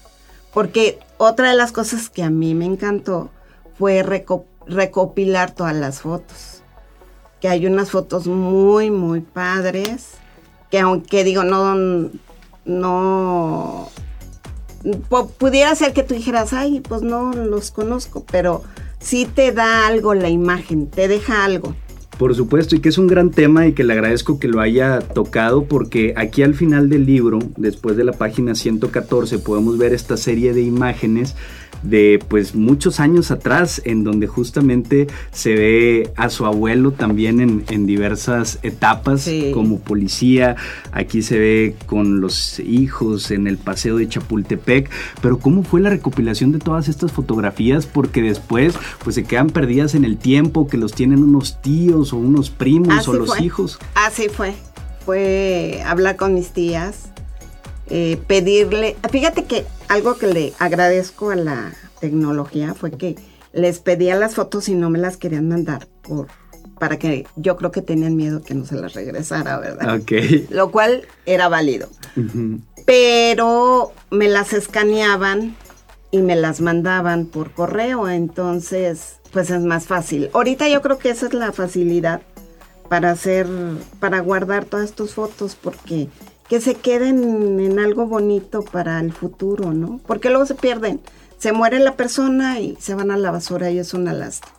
porque 0.53 0.99
otra 1.17 1.51
de 1.51 1.57
las 1.57 1.73
cosas 1.73 2.11
que 2.11 2.23
a 2.23 2.31
mí 2.31 2.55
me 2.55 2.67
encantó 2.67 3.31
fue 3.83 4.05
recopilar 4.69 5.57
todas 5.57 5.75
las 5.75 6.03
fotos. 6.03 6.63
Que 7.41 7.49
hay 7.49 7.67
unas 7.67 7.91
fotos 7.91 8.29
muy, 8.29 8.93
muy 8.93 9.23
padres, 9.23 10.11
que 10.71 10.79
aunque 10.79 11.25
digo, 11.25 11.43
no, 11.43 12.09
no, 12.65 13.89
pudiera 15.37 15.75
ser 15.75 15.93
que 15.93 16.05
tú 16.05 16.15
dijeras, 16.15 16.53
ay, 16.53 16.79
pues 16.79 17.03
no 17.03 17.33
los 17.33 17.73
conozco, 17.73 18.25
pero 18.31 18.63
sí 19.01 19.27
te 19.27 19.51
da 19.51 19.89
algo 19.89 20.15
la 20.15 20.29
imagen, 20.29 20.87
te 20.87 21.09
deja 21.09 21.45
algo. 21.45 21.75
Por 22.19 22.37
supuesto, 22.37 22.77
y 22.77 22.81
que 22.81 22.91
es 22.91 22.99
un 22.99 23.09
gran 23.09 23.33
tema 23.33 23.67
y 23.67 23.73
que 23.73 23.83
le 23.83 23.95
agradezco 23.95 24.39
que 24.39 24.47
lo 24.47 24.61
haya 24.61 25.01
tocado 25.01 25.65
porque 25.65 26.15
aquí 26.17 26.45
al 26.45 26.55
final 26.55 26.89
del 26.89 27.05
libro, 27.05 27.41
después 27.57 27.97
de 27.97 28.05
la 28.05 28.13
página 28.13 28.55
114, 28.55 29.41
podemos 29.41 29.77
ver 29.77 29.93
esta 29.93 30.17
serie 30.17 30.53
de 30.53 30.63
imágenes 30.63 31.35
de 31.83 32.23
pues 32.29 32.55
muchos 32.55 33.01
años 33.01 33.31
atrás, 33.31 33.83
en 33.85 34.05
donde 34.05 34.27
justamente 34.27 35.07
se 35.33 35.55
ve 35.55 36.11
a 36.17 36.31
su 36.31 36.47
abuelo 36.47 36.93
también 36.93 37.41
en, 37.41 37.87
diversas 37.87 38.59
etapas 38.63 39.29
como 39.53 39.81
policía, 39.81 40.57
aquí 40.93 41.23
se 41.23 41.39
ve 41.39 41.77
con 41.87 42.21
los 42.21 42.61
hijos 42.61 43.31
en 43.31 43.47
el 43.47 43.59
paseo 43.59 43.97
de 43.97 44.09
Chapultepec, 44.09 44.89
pero 45.21 45.39
¿cómo 45.39 45.65
fue 45.65 45.81
la 45.81 45.91
recopilación 45.91 46.53
de 46.53 46.59
todas 46.59 46.89
estas 46.89 47.13
fotografías? 47.13 47.87
Porque 47.87 48.23
después 48.23 48.75
pues 49.03 49.17
se 49.17 49.25
quedan 49.25 49.49
perdidas 49.49 49.95
en 49.95 50.05
el 50.05 50.17
tiempo, 50.17 50.69
que 50.69 50.77
los 50.77 50.93
tienen 50.93 51.23
unos 51.23 51.61
tíos 51.61 52.13
o 52.13 52.17
unos 52.17 52.51
primos 52.51 53.09
o 53.09 53.15
los 53.15 53.41
hijos. 53.41 53.79
Así 53.95 54.29
fue, 54.29 54.55
fue 55.05 55.83
hablar 55.85 56.17
con 56.17 56.35
mis 56.35 56.51
tías 56.51 57.12
eh, 57.95 58.17
pedirle, 58.27 58.97
fíjate 59.11 59.45
que 59.45 59.67
algo 59.89 60.17
que 60.17 60.27
le 60.27 60.55
agradezco 60.59 61.29
a 61.29 61.37
la 61.37 61.75
tecnología 62.01 62.73
fue 62.73 62.91
que 62.91 63.17
les 63.53 63.81
pedía 63.81 64.17
las 64.17 64.35
fotos 64.35 64.71
y 64.71 64.75
no 64.75 64.89
me 64.89 64.99
las 64.99 65.19
querían 65.19 65.47
mandar 65.47 65.87
por 66.01 66.29
para 66.79 66.99
que 66.99 67.27
yo 67.37 67.59
creo 67.59 67.71
que 67.71 67.83
tenían 67.83 68.17
miedo 68.17 68.41
que 68.43 68.55
no 68.55 68.65
se 68.65 68.77
las 68.77 68.95
regresara, 68.95 69.59
¿verdad? 69.59 70.01
Ok. 70.01 70.13
Lo 70.49 70.71
cual 70.71 71.07
era 71.27 71.49
válido. 71.49 71.91
Pero 72.87 73.93
me 74.11 74.29
las 74.29 74.55
escaneaban 74.55 75.55
y 76.11 76.23
me 76.23 76.35
las 76.35 76.63
mandaban 76.63 77.27
por 77.27 77.53
correo, 77.53 78.09
entonces 78.09 79.17
pues 79.33 79.51
es 79.51 79.61
más 79.61 79.87
fácil. 79.87 80.31
Ahorita 80.33 80.67
yo 80.67 80.81
creo 80.81 80.97
que 80.99 81.11
esa 81.11 81.27
es 81.27 81.35
la 81.35 81.53
facilidad 81.53 82.23
para 82.89 83.11
hacer, 83.11 83.47
para 84.01 84.21
guardar 84.21 84.65
todas 84.65 84.93
tus 84.93 85.13
fotos, 85.13 85.59
porque 85.61 86.09
que 86.49 86.61
se 86.61 86.75
queden 86.75 87.61
en 87.61 87.79
algo 87.79 88.07
bonito 88.07 88.63
para 88.63 89.01
el 89.01 89.13
futuro, 89.13 89.73
¿no? 89.73 90.01
Porque 90.07 90.29
luego 90.29 90.47
se 90.47 90.55
pierden. 90.55 91.01
Se 91.39 91.53
muere 91.53 91.79
la 91.81 91.97
persona 91.97 92.61
y 92.61 92.77
se 92.79 92.95
van 92.95 93.11
a 93.11 93.17
la 93.17 93.31
basura 93.31 93.71
y 93.71 93.79
es 93.79 93.95
una 93.95 94.13
lástima. 94.13 94.53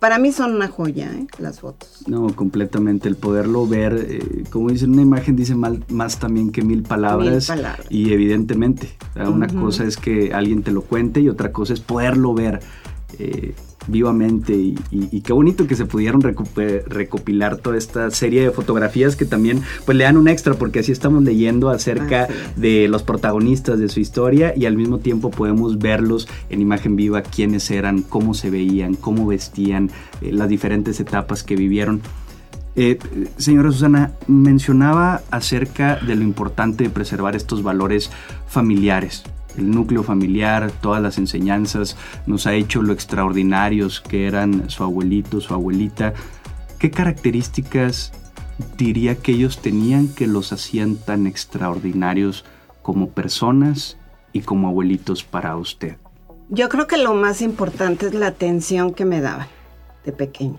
Para 0.00 0.18
mí 0.18 0.32
son 0.32 0.54
una 0.54 0.68
joya, 0.68 1.12
¿eh? 1.12 1.26
las 1.38 1.60
fotos. 1.60 2.04
No, 2.06 2.34
completamente. 2.34 3.06
El 3.06 3.16
poderlo 3.16 3.66
ver, 3.66 4.06
eh, 4.08 4.44
como 4.48 4.70
dicen, 4.70 4.92
una 4.92 5.02
imagen 5.02 5.36
dice 5.36 5.54
más 5.54 6.18
también 6.18 6.50
que 6.52 6.62
mil 6.62 6.82
palabras. 6.82 7.50
Mil 7.50 7.58
palabras. 7.58 7.86
Y 7.90 8.14
evidentemente, 8.14 8.96
una 9.14 9.46
cosa 9.48 9.84
es 9.84 9.98
que 9.98 10.32
alguien 10.32 10.62
te 10.62 10.70
lo 10.70 10.80
cuente 10.80 11.20
y 11.20 11.28
otra 11.28 11.52
cosa 11.52 11.74
es 11.74 11.80
poderlo 11.80 12.32
ver. 12.32 12.60
Eh, 13.18 13.54
vivamente 13.86 14.54
y, 14.54 15.20
qué 15.20 15.32
bonito 15.32 15.66
que 15.66 15.76
se 15.76 15.86
pudieron 15.86 16.20
recopilar 16.22 17.56
toda 17.56 17.76
esta 17.76 18.10
serie 18.10 18.42
de 18.42 18.50
fotografías 18.50 19.16
que 19.16 19.24
también 19.24 19.62
pues 19.84 19.96
le 19.96 20.04
dan 20.04 20.16
un 20.16 20.28
extra 20.28 20.54
porque 20.54 20.80
así 20.80 20.92
estamos 20.92 21.22
leyendo 21.22 21.70
acerca 21.70 22.28
de 22.56 22.88
los 22.88 23.02
protagonistas 23.02 23.78
de 23.78 23.88
su 23.88 24.00
historia 24.00 24.54
y 24.56 24.66
al 24.66 24.76
mismo 24.76 24.98
tiempo 24.98 25.30
podemos 25.30 25.78
verlos 25.78 26.28
en 26.48 26.60
imagen 26.60 26.96
viva 26.96 27.22
quiénes 27.22 27.70
eran, 27.70 28.02
cómo 28.02 28.34
se 28.34 28.50
veían, 28.50 28.94
cómo 28.94 29.26
vestían, 29.26 29.90
eh, 30.20 30.32
las 30.32 30.48
diferentes 30.48 31.00
etapas 31.00 31.42
que 31.42 31.56
vivieron. 31.56 32.00
Eh, 32.76 32.98
señora 33.36 33.72
Susana, 33.72 34.12
mencionaba 34.28 35.22
acerca 35.30 35.96
de 35.96 36.14
lo 36.14 36.22
importante 36.22 36.84
de 36.84 36.90
preservar 36.90 37.34
estos 37.34 37.62
valores 37.62 38.10
familiares 38.46 39.24
el 39.56 39.70
núcleo 39.70 40.02
familiar, 40.02 40.70
todas 40.80 41.02
las 41.02 41.18
enseñanzas, 41.18 41.96
nos 42.26 42.46
ha 42.46 42.54
hecho 42.54 42.82
lo 42.82 42.92
extraordinarios 42.92 44.00
que 44.00 44.26
eran 44.26 44.70
su 44.70 44.82
abuelito, 44.82 45.40
su 45.40 45.54
abuelita. 45.54 46.14
¿Qué 46.78 46.90
características 46.90 48.12
diría 48.76 49.16
que 49.16 49.32
ellos 49.32 49.60
tenían 49.60 50.08
que 50.08 50.26
los 50.26 50.52
hacían 50.52 50.96
tan 50.96 51.26
extraordinarios 51.26 52.44
como 52.82 53.10
personas 53.10 53.96
y 54.32 54.40
como 54.40 54.68
abuelitos 54.68 55.24
para 55.24 55.56
usted? 55.56 55.96
Yo 56.48 56.68
creo 56.68 56.86
que 56.86 56.96
lo 56.96 57.14
más 57.14 57.42
importante 57.42 58.06
es 58.06 58.14
la 58.14 58.28
atención 58.28 58.92
que 58.92 59.04
me 59.04 59.20
daban 59.20 59.46
de 60.04 60.12
pequeño. 60.12 60.58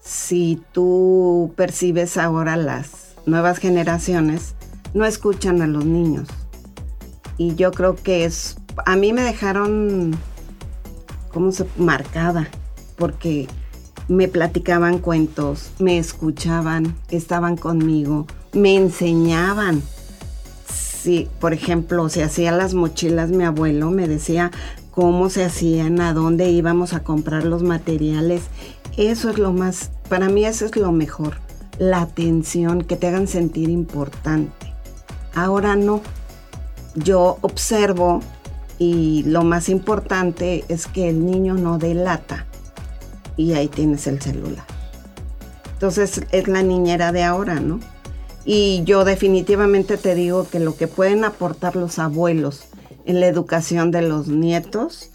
Si 0.00 0.60
tú 0.72 1.52
percibes 1.56 2.16
ahora 2.16 2.56
las 2.56 3.14
nuevas 3.24 3.58
generaciones, 3.58 4.56
no 4.94 5.04
escuchan 5.04 5.62
a 5.62 5.68
los 5.68 5.84
niños 5.84 6.28
y 7.42 7.56
yo 7.56 7.72
creo 7.72 7.96
que 7.96 8.24
es, 8.24 8.56
a 8.86 8.94
mí 8.94 9.12
me 9.12 9.22
dejaron, 9.22 10.16
¿cómo 11.32 11.50
se? 11.50 11.66
Marcada, 11.76 12.48
porque 12.96 13.48
me 14.06 14.28
platicaban 14.28 14.98
cuentos, 14.98 15.72
me 15.80 15.98
escuchaban, 15.98 16.94
estaban 17.10 17.56
conmigo, 17.56 18.26
me 18.52 18.76
enseñaban. 18.76 19.82
Si, 20.68 21.28
por 21.40 21.52
ejemplo, 21.52 22.08
se 22.08 22.22
hacían 22.22 22.58
las 22.58 22.74
mochilas, 22.74 23.30
mi 23.30 23.42
abuelo 23.42 23.90
me 23.90 24.06
decía 24.06 24.52
cómo 24.92 25.28
se 25.28 25.44
hacían, 25.44 26.00
a 26.00 26.14
dónde 26.14 26.48
íbamos 26.50 26.92
a 26.92 27.02
comprar 27.02 27.42
los 27.42 27.64
materiales. 27.64 28.42
Eso 28.96 29.30
es 29.30 29.38
lo 29.38 29.52
más, 29.52 29.90
para 30.08 30.28
mí 30.28 30.44
eso 30.44 30.64
es 30.64 30.76
lo 30.76 30.92
mejor, 30.92 31.38
la 31.78 32.02
atención, 32.02 32.82
que 32.82 32.94
te 32.94 33.08
hagan 33.08 33.26
sentir 33.26 33.68
importante. 33.68 34.72
Ahora 35.34 35.74
no, 35.74 36.02
yo 36.94 37.38
observo 37.40 38.20
y 38.78 39.22
lo 39.24 39.44
más 39.44 39.68
importante 39.68 40.64
es 40.68 40.86
que 40.86 41.08
el 41.08 41.24
niño 41.24 41.54
no 41.54 41.78
delata 41.78 42.46
y 43.36 43.52
ahí 43.54 43.68
tienes 43.68 44.06
el 44.06 44.20
celular. 44.20 44.64
Entonces 45.74 46.22
es 46.30 46.48
la 46.48 46.62
niñera 46.62 47.12
de 47.12 47.22
ahora, 47.22 47.60
¿no? 47.60 47.80
Y 48.44 48.82
yo 48.84 49.04
definitivamente 49.04 49.96
te 49.96 50.14
digo 50.14 50.48
que 50.48 50.58
lo 50.58 50.76
que 50.76 50.88
pueden 50.88 51.24
aportar 51.24 51.76
los 51.76 51.98
abuelos 51.98 52.64
en 53.04 53.20
la 53.20 53.26
educación 53.26 53.90
de 53.90 54.02
los 54.02 54.28
nietos 54.28 55.10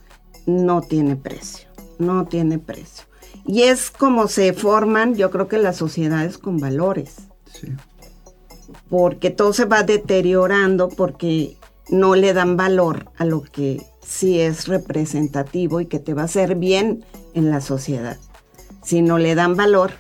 no 0.46 0.82
tiene 0.82 1.16
precio, 1.16 1.68
no 2.00 2.26
tiene 2.26 2.60
precio. 2.60 3.06
Y 3.46 3.64
es 3.64 3.92
como 3.92 4.28
se 4.28 4.54
forman, 4.54 5.16
yo 5.16 5.32
creo 5.32 5.48
que 5.48 5.58
las 5.58 5.78
sociedades 5.78 6.38
con 6.38 6.58
valores. 6.60 7.16
Sí. 7.52 7.68
Porque 8.90 9.30
todo 9.30 9.54
se 9.54 9.66
va 9.66 9.84
deteriorando 9.84 10.90
porque 10.90 11.57
no 11.90 12.16
le 12.16 12.34
dan 12.34 12.58
valor 12.58 13.12
a 13.18 13.26
lo 13.26 13.42
que 13.42 13.82
sí 14.06 14.40
es 14.40 14.68
representativo 14.68 15.82
y 15.82 15.86
que 15.86 16.00
te 16.00 16.14
va 16.14 16.24
a 16.24 16.26
hacer 16.26 16.56
bien 16.56 17.04
en 17.34 17.50
la 17.50 17.62
sociedad, 17.62 18.18
sino 18.84 19.18
le 19.18 19.36
dan 19.36 19.56
valor 19.56 19.92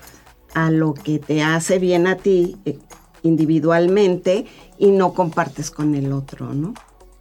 a 0.53 0.71
lo 0.71 0.93
que 0.93 1.19
te 1.19 1.43
hace 1.43 1.77
bien 1.77 2.07
a 2.07 2.15
ti 2.15 2.57
eh, 2.65 2.79
individualmente 3.23 4.45
y 4.77 4.91
no 4.91 5.13
compartes 5.13 5.71
con 5.71 5.93
el 5.95 6.11
otro, 6.13 6.53
¿no? 6.53 6.73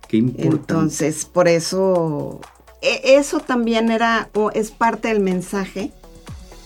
Qué 0.08 0.18
importante. 0.18 0.56
Entonces, 0.56 1.24
por 1.24 1.48
eso, 1.48 2.40
e, 2.80 3.16
eso 3.16 3.40
también 3.40 3.90
era, 3.90 4.30
o 4.34 4.50
es 4.52 4.70
parte 4.70 5.08
del 5.08 5.20
mensaje 5.20 5.90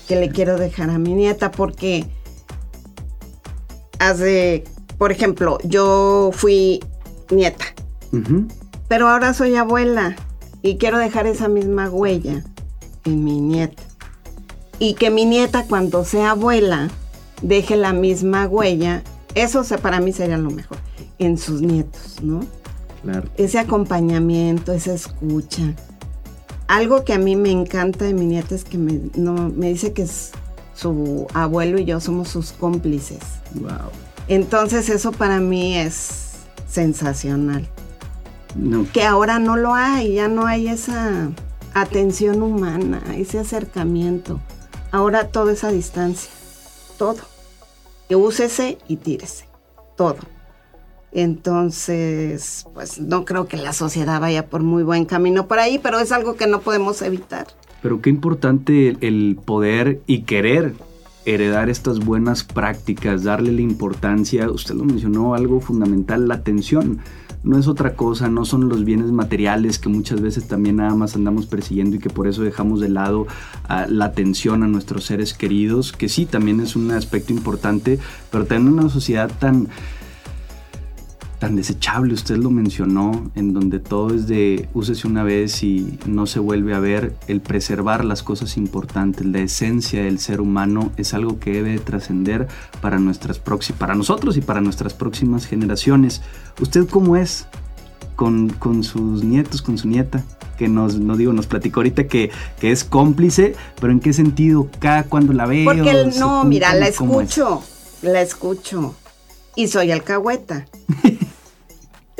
que 0.06 0.16
le 0.16 0.30
quiero 0.30 0.58
dejar 0.58 0.90
a 0.90 0.98
mi 0.98 1.14
nieta, 1.14 1.50
porque 1.50 2.04
hace, 3.98 4.64
por 4.98 5.12
ejemplo, 5.12 5.58
yo 5.64 6.30
fui 6.34 6.80
nieta 7.30 7.64
pero 8.88 9.08
ahora 9.08 9.34
soy 9.34 9.54
abuela 9.56 10.16
y 10.62 10.76
quiero 10.76 10.98
dejar 10.98 11.26
esa 11.26 11.48
misma 11.48 11.88
huella 11.88 12.42
en 13.04 13.24
mi 13.24 13.40
nieta. 13.40 13.82
Y 14.78 14.94
que 14.94 15.10
mi 15.10 15.24
nieta 15.26 15.66
cuando 15.66 16.04
sea 16.04 16.32
abuela 16.32 16.88
deje 17.42 17.76
la 17.76 17.92
misma 17.92 18.46
huella, 18.46 19.02
eso 19.34 19.62
para 19.82 20.00
mí 20.00 20.12
sería 20.12 20.38
lo 20.38 20.50
mejor, 20.50 20.78
en 21.18 21.38
sus 21.38 21.62
nietos, 21.62 22.16
¿no? 22.22 22.40
Claro. 23.02 23.28
Ese 23.36 23.58
acompañamiento, 23.58 24.72
esa 24.72 24.92
escucha. 24.92 25.74
Algo 26.66 27.04
que 27.04 27.12
a 27.12 27.18
mí 27.18 27.36
me 27.36 27.50
encanta 27.50 28.04
de 28.04 28.14
mi 28.14 28.26
nieta 28.26 28.54
es 28.54 28.64
que 28.64 28.78
me, 28.78 29.00
me 29.16 29.68
dice 29.68 29.92
que 29.92 30.06
su 30.74 31.26
abuelo 31.34 31.78
y 31.78 31.84
yo 31.84 32.00
somos 32.00 32.28
sus 32.28 32.52
cómplices. 32.52 33.20
Wow. 33.54 33.90
Entonces 34.28 34.88
eso 34.88 35.12
para 35.12 35.40
mí 35.40 35.76
es 35.76 36.30
sensacional. 36.68 37.68
Que 38.92 39.04
ahora 39.04 39.38
no 39.38 39.56
lo 39.56 39.74
hay, 39.74 40.14
ya 40.14 40.28
no 40.28 40.46
hay 40.46 40.68
esa 40.68 41.30
atención 41.74 42.42
humana, 42.42 43.02
ese 43.16 43.38
acercamiento. 43.38 44.40
Ahora 44.90 45.28
todo 45.28 45.50
es 45.50 45.62
a 45.64 45.70
distancia, 45.70 46.30
todo. 46.98 47.18
Que 48.08 48.16
úsese 48.16 48.78
y 48.88 48.96
tírese, 48.96 49.46
todo. 49.96 50.18
Entonces, 51.12 52.66
pues 52.74 53.00
no 53.00 53.24
creo 53.24 53.46
que 53.46 53.56
la 53.56 53.72
sociedad 53.72 54.20
vaya 54.20 54.46
por 54.46 54.62
muy 54.62 54.82
buen 54.82 55.04
camino 55.04 55.46
por 55.46 55.58
ahí, 55.58 55.78
pero 55.78 55.98
es 55.98 56.12
algo 56.12 56.34
que 56.34 56.46
no 56.46 56.60
podemos 56.60 57.02
evitar. 57.02 57.46
Pero 57.82 58.00
qué 58.00 58.10
importante 58.10 58.96
el 59.00 59.38
poder 59.44 60.00
y 60.06 60.22
querer 60.22 60.74
heredar 61.24 61.68
estas 61.68 62.00
buenas 62.00 62.44
prácticas, 62.44 63.24
darle 63.24 63.52
la 63.52 63.60
importancia, 63.60 64.50
usted 64.50 64.74
lo 64.74 64.84
mencionó, 64.84 65.34
algo 65.34 65.60
fundamental, 65.60 66.28
la 66.28 66.34
atención. 66.34 67.00
No 67.42 67.58
es 67.58 67.68
otra 67.68 67.94
cosa, 67.94 68.28
no 68.28 68.44
son 68.44 68.68
los 68.68 68.84
bienes 68.84 69.12
materiales 69.12 69.78
que 69.78 69.88
muchas 69.88 70.20
veces 70.20 70.46
también 70.46 70.76
nada 70.76 70.94
más 70.94 71.16
andamos 71.16 71.46
persiguiendo 71.46 71.96
y 71.96 71.98
que 71.98 72.10
por 72.10 72.26
eso 72.28 72.42
dejamos 72.42 72.80
de 72.80 72.90
lado 72.90 73.26
ah, 73.66 73.86
la 73.88 74.06
atención 74.06 74.62
a 74.62 74.66
nuestros 74.66 75.04
seres 75.04 75.32
queridos, 75.32 75.92
que 75.92 76.10
sí, 76.10 76.26
también 76.26 76.60
es 76.60 76.76
un 76.76 76.90
aspecto 76.90 77.32
importante, 77.32 77.98
pero 78.30 78.44
también 78.44 78.74
una 78.78 78.90
sociedad 78.90 79.30
tan 79.38 79.68
tan 81.40 81.56
desechable, 81.56 82.12
usted 82.12 82.36
lo 82.36 82.50
mencionó, 82.50 83.30
en 83.34 83.54
donde 83.54 83.80
todo 83.80 84.14
es 84.14 84.28
de 84.28 84.68
úsese 84.74 85.08
una 85.08 85.24
vez 85.24 85.62
y 85.62 85.98
no 86.06 86.26
se 86.26 86.38
vuelve 86.38 86.74
a 86.74 86.80
ver, 86.80 87.16
el 87.28 87.40
preservar 87.40 88.04
las 88.04 88.22
cosas 88.22 88.58
importantes, 88.58 89.24
la 89.24 89.38
esencia 89.38 90.04
del 90.04 90.18
ser 90.18 90.42
humano 90.42 90.92
es 90.98 91.14
algo 91.14 91.40
que 91.40 91.54
debe 91.54 91.78
trascender 91.78 92.46
para 92.82 92.98
nuestras 92.98 93.40
para 93.78 93.94
nosotros 93.94 94.36
y 94.36 94.42
para 94.42 94.60
nuestras 94.60 94.92
próximas 94.92 95.46
generaciones. 95.46 96.20
¿Usted 96.60 96.86
cómo 96.86 97.16
es 97.16 97.46
con, 98.16 98.50
con 98.50 98.84
sus 98.84 99.24
nietos, 99.24 99.62
con 99.62 99.78
su 99.78 99.88
nieta? 99.88 100.22
que 100.58 100.68
nos, 100.68 100.96
no 100.96 101.16
digo, 101.16 101.32
nos 101.32 101.46
platicó 101.46 101.80
ahorita 101.80 102.06
que, 102.06 102.30
que, 102.60 102.70
es 102.70 102.84
cómplice, 102.84 103.54
pero 103.80 103.94
¿en 103.94 104.00
qué 104.00 104.12
sentido? 104.12 104.68
Cada 104.78 105.04
cuando 105.04 105.32
la 105.32 105.46
veo. 105.46 105.64
Porque 105.64 106.12
no, 106.18 106.44
mira, 106.44 106.74
la 106.74 106.86
escucho, 106.86 107.62
la 108.02 108.20
escucho 108.20 108.94
y 109.56 109.68
soy 109.68 109.90
alcahueta. 109.90 110.66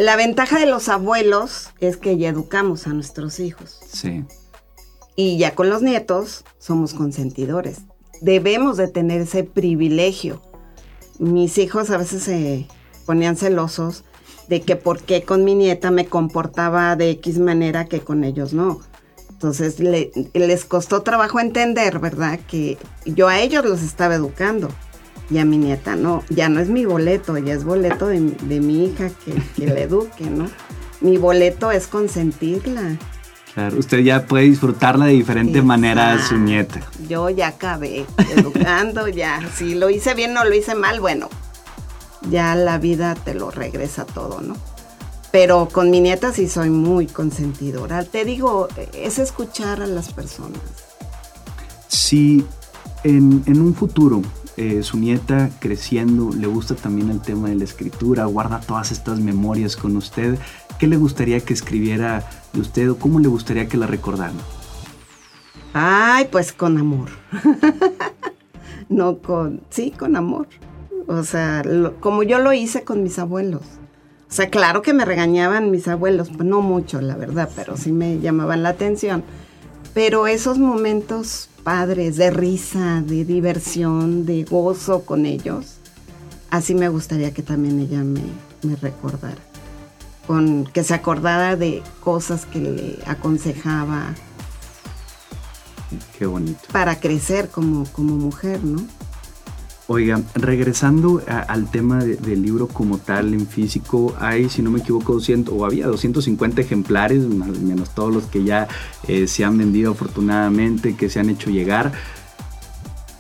La 0.00 0.16
ventaja 0.16 0.59
de 0.59 0.64
los 0.64 0.88
abuelos 0.88 1.69
es 1.78 1.99
que 1.99 2.16
ya 2.16 2.30
educamos 2.30 2.87
a 2.87 2.95
nuestros 2.95 3.38
hijos. 3.38 3.78
Sí. 3.87 4.25
Y 5.14 5.37
ya 5.37 5.54
con 5.54 5.69
los 5.69 5.83
nietos 5.83 6.47
somos 6.59 6.95
consentidores. 6.95 7.83
Debemos 8.23 8.78
de 8.78 8.88
tener 8.88 9.21
ese 9.21 9.45
privilegio. 9.45 10.40
Mis 11.19 11.59
hijos 11.59 11.90
a 11.90 11.99
veces 11.99 12.23
se 12.23 12.66
ponían 13.04 13.37
celosos 13.37 14.04
de 14.49 14.62
que 14.62 14.75
por 14.75 15.02
qué 15.02 15.23
con 15.25 15.45
mi 15.45 15.54
nieta 15.54 15.90
me 15.90 16.07
comportaba 16.07 16.97
de 16.97 17.11
X 17.11 17.38
manera 17.38 17.85
que 17.85 18.00
con 18.00 18.25
ellos 18.25 18.54
no. 18.54 18.80
Entonces 19.28 19.80
les 19.80 20.64
costó 20.64 21.02
trabajo 21.02 21.40
entender, 21.40 21.99
¿verdad? 21.99 22.40
Que 22.49 22.78
yo 23.04 23.28
a 23.28 23.38
ellos 23.38 23.66
los 23.66 23.83
estaba 23.83 24.14
educando 24.14 24.71
y 25.30 25.38
a 25.38 25.44
mi 25.44 25.58
nieta 25.58 25.94
no, 25.96 26.25
ya 26.28 26.49
no 26.49 26.60
es 26.60 26.68
mi 26.68 26.84
boleto, 26.84 27.38
ya 27.38 27.54
es 27.54 27.64
boleto 27.64 28.08
de, 28.08 28.20
mi 28.20 28.84
hija 28.84 29.10
que, 29.25 29.40
que 29.56 29.66
la 29.66 29.80
eduque, 29.80 30.25
¿no? 30.25 30.50
Mi 31.00 31.16
boleto 31.16 31.70
es 31.70 31.87
consentirla. 31.87 32.99
Claro, 33.54 33.78
usted 33.78 33.99
ya 33.99 34.26
puede 34.26 34.44
disfrutarla 34.44 35.06
de 35.06 35.12
diferente 35.12 35.62
manera 35.62 36.12
a 36.12 36.22
su 36.22 36.37
nieta. 36.37 36.80
Yo 37.08 37.30
ya 37.30 37.49
acabé 37.49 38.06
educando, 38.37 39.08
ya. 39.08 39.40
Si 39.56 39.75
lo 39.75 39.90
hice 39.90 40.14
bien 40.14 40.37
o 40.37 40.44
lo 40.44 40.54
hice 40.54 40.75
mal, 40.75 41.00
bueno, 41.00 41.28
ya 42.28 42.54
la 42.54 42.78
vida 42.78 43.14
te 43.14 43.34
lo 43.34 43.50
regresa 43.50 44.04
todo, 44.04 44.40
¿no? 44.40 44.56
Pero 45.32 45.68
con 45.68 45.90
mi 45.90 46.00
nieta 46.00 46.32
sí 46.32 46.49
soy 46.49 46.70
muy 46.70 47.06
consentidora. 47.06 48.04
Te 48.04 48.25
digo, 48.25 48.68
es 48.92 49.18
escuchar 49.18 49.80
a 49.80 49.87
las 49.87 50.12
personas. 50.12 50.60
Si 51.88 52.44
en, 53.04 53.42
en 53.46 53.60
un 53.60 53.75
futuro 53.75 54.22
eh, 54.61 54.83
su 54.83 54.99
nieta 54.99 55.49
creciendo 55.59 56.33
le 56.37 56.47
gusta 56.47 56.75
también 56.75 57.09
el 57.09 57.23
tema 57.23 57.49
de 57.49 57.55
la 57.55 57.64
escritura, 57.64 58.26
guarda 58.26 58.61
todas 58.61 58.93
estas 58.93 59.19
memorias 59.19 59.75
con 59.75 59.97
usted. 59.97 60.38
¿Qué 60.79 60.87
le 60.87 60.99
gustaría 60.99 61.40
que 61.40 61.55
escribiera 61.55 62.29
de 62.52 62.61
usted 62.61 62.90
o 62.90 62.99
cómo 62.99 63.21
le 63.21 63.29
gustaría 63.29 63.69
que 63.71 63.78
la 63.78 63.87
recordaran? 63.87 64.37
Ay, 65.73 66.28
pues 66.30 66.52
con 66.52 66.76
amor. 66.76 67.08
no 68.91 69.17
con, 69.21 69.63
sí, 69.71 69.93
con 69.93 70.15
amor. 70.15 70.47
O 71.06 71.23
sea, 71.23 71.63
como 72.00 72.23
yo 72.23 72.39
lo 72.39 72.52
hice 72.52 72.84
con 72.84 73.02
mis 73.02 73.19
abuelos. 73.19 73.63
O 74.28 74.32
sea, 74.32 74.50
claro 74.50 74.82
que 74.82 74.93
me 74.93 75.06
regañaban 75.06 75.71
mis 75.71 75.89
abuelos, 75.89 76.28
pues 76.28 76.45
no 76.47 76.61
mucho, 76.61 77.00
la 77.00 77.17
verdad, 77.17 77.49
pero 77.56 77.78
sí 77.78 77.93
me 77.93 78.21
llamaban 78.21 78.63
la 78.63 78.69
atención. 78.69 79.25
Pero 79.95 80.26
esos 80.26 80.58
momentos 80.58 81.49
padres, 81.62 82.16
de 82.16 82.30
risa, 82.30 83.02
de 83.02 83.25
diversión, 83.25 84.26
de 84.26 84.44
gozo 84.44 85.04
con 85.04 85.26
ellos, 85.26 85.76
así 86.50 86.75
me 86.75 86.88
gustaría 86.88 87.32
que 87.32 87.42
también 87.42 87.80
ella 87.80 88.02
me, 88.02 88.76
recordara. 88.76 89.38
Con, 90.26 90.64
que 90.64 90.84
se 90.84 90.94
acordara 90.94 91.56
de 91.56 91.82
cosas 92.00 92.46
que 92.46 92.60
le 92.60 92.99
aconsejaba. 93.06 94.14
Qué 96.18 96.26
bonito. 96.26 96.60
Para 96.73 97.00
crecer 97.00 97.49
como, 97.49 97.84
como 97.92 98.14
mujer, 98.14 98.62
¿no? 98.62 98.80
Oiga, 99.93 100.23
regresando 100.37 101.21
al 101.26 101.69
tema 101.69 102.05
del 102.05 102.43
libro 102.43 102.69
como 102.69 102.99
tal 102.99 103.35
en 103.35 103.49
físico, 103.49 104.15
hay, 104.21 104.49
si 104.49 104.63
no 104.63 104.71
me 104.71 104.79
equivoco, 104.79 105.15
200, 105.15 105.53
o 105.53 105.65
había 105.65 105.89
250 105.89 106.61
ejemplares, 106.61 107.25
menos 107.25 107.91
todos 107.93 108.15
los 108.15 108.26
que 108.26 108.45
ya 108.45 108.69
eh, 109.09 109.26
se 109.26 109.45
han 109.45 109.59
vendido 109.59 109.91
afortunadamente, 109.91 110.95
que 110.95 111.11
se 111.11 111.19
han 111.19 111.29
hecho 111.29 111.50
llegar. 111.50 111.91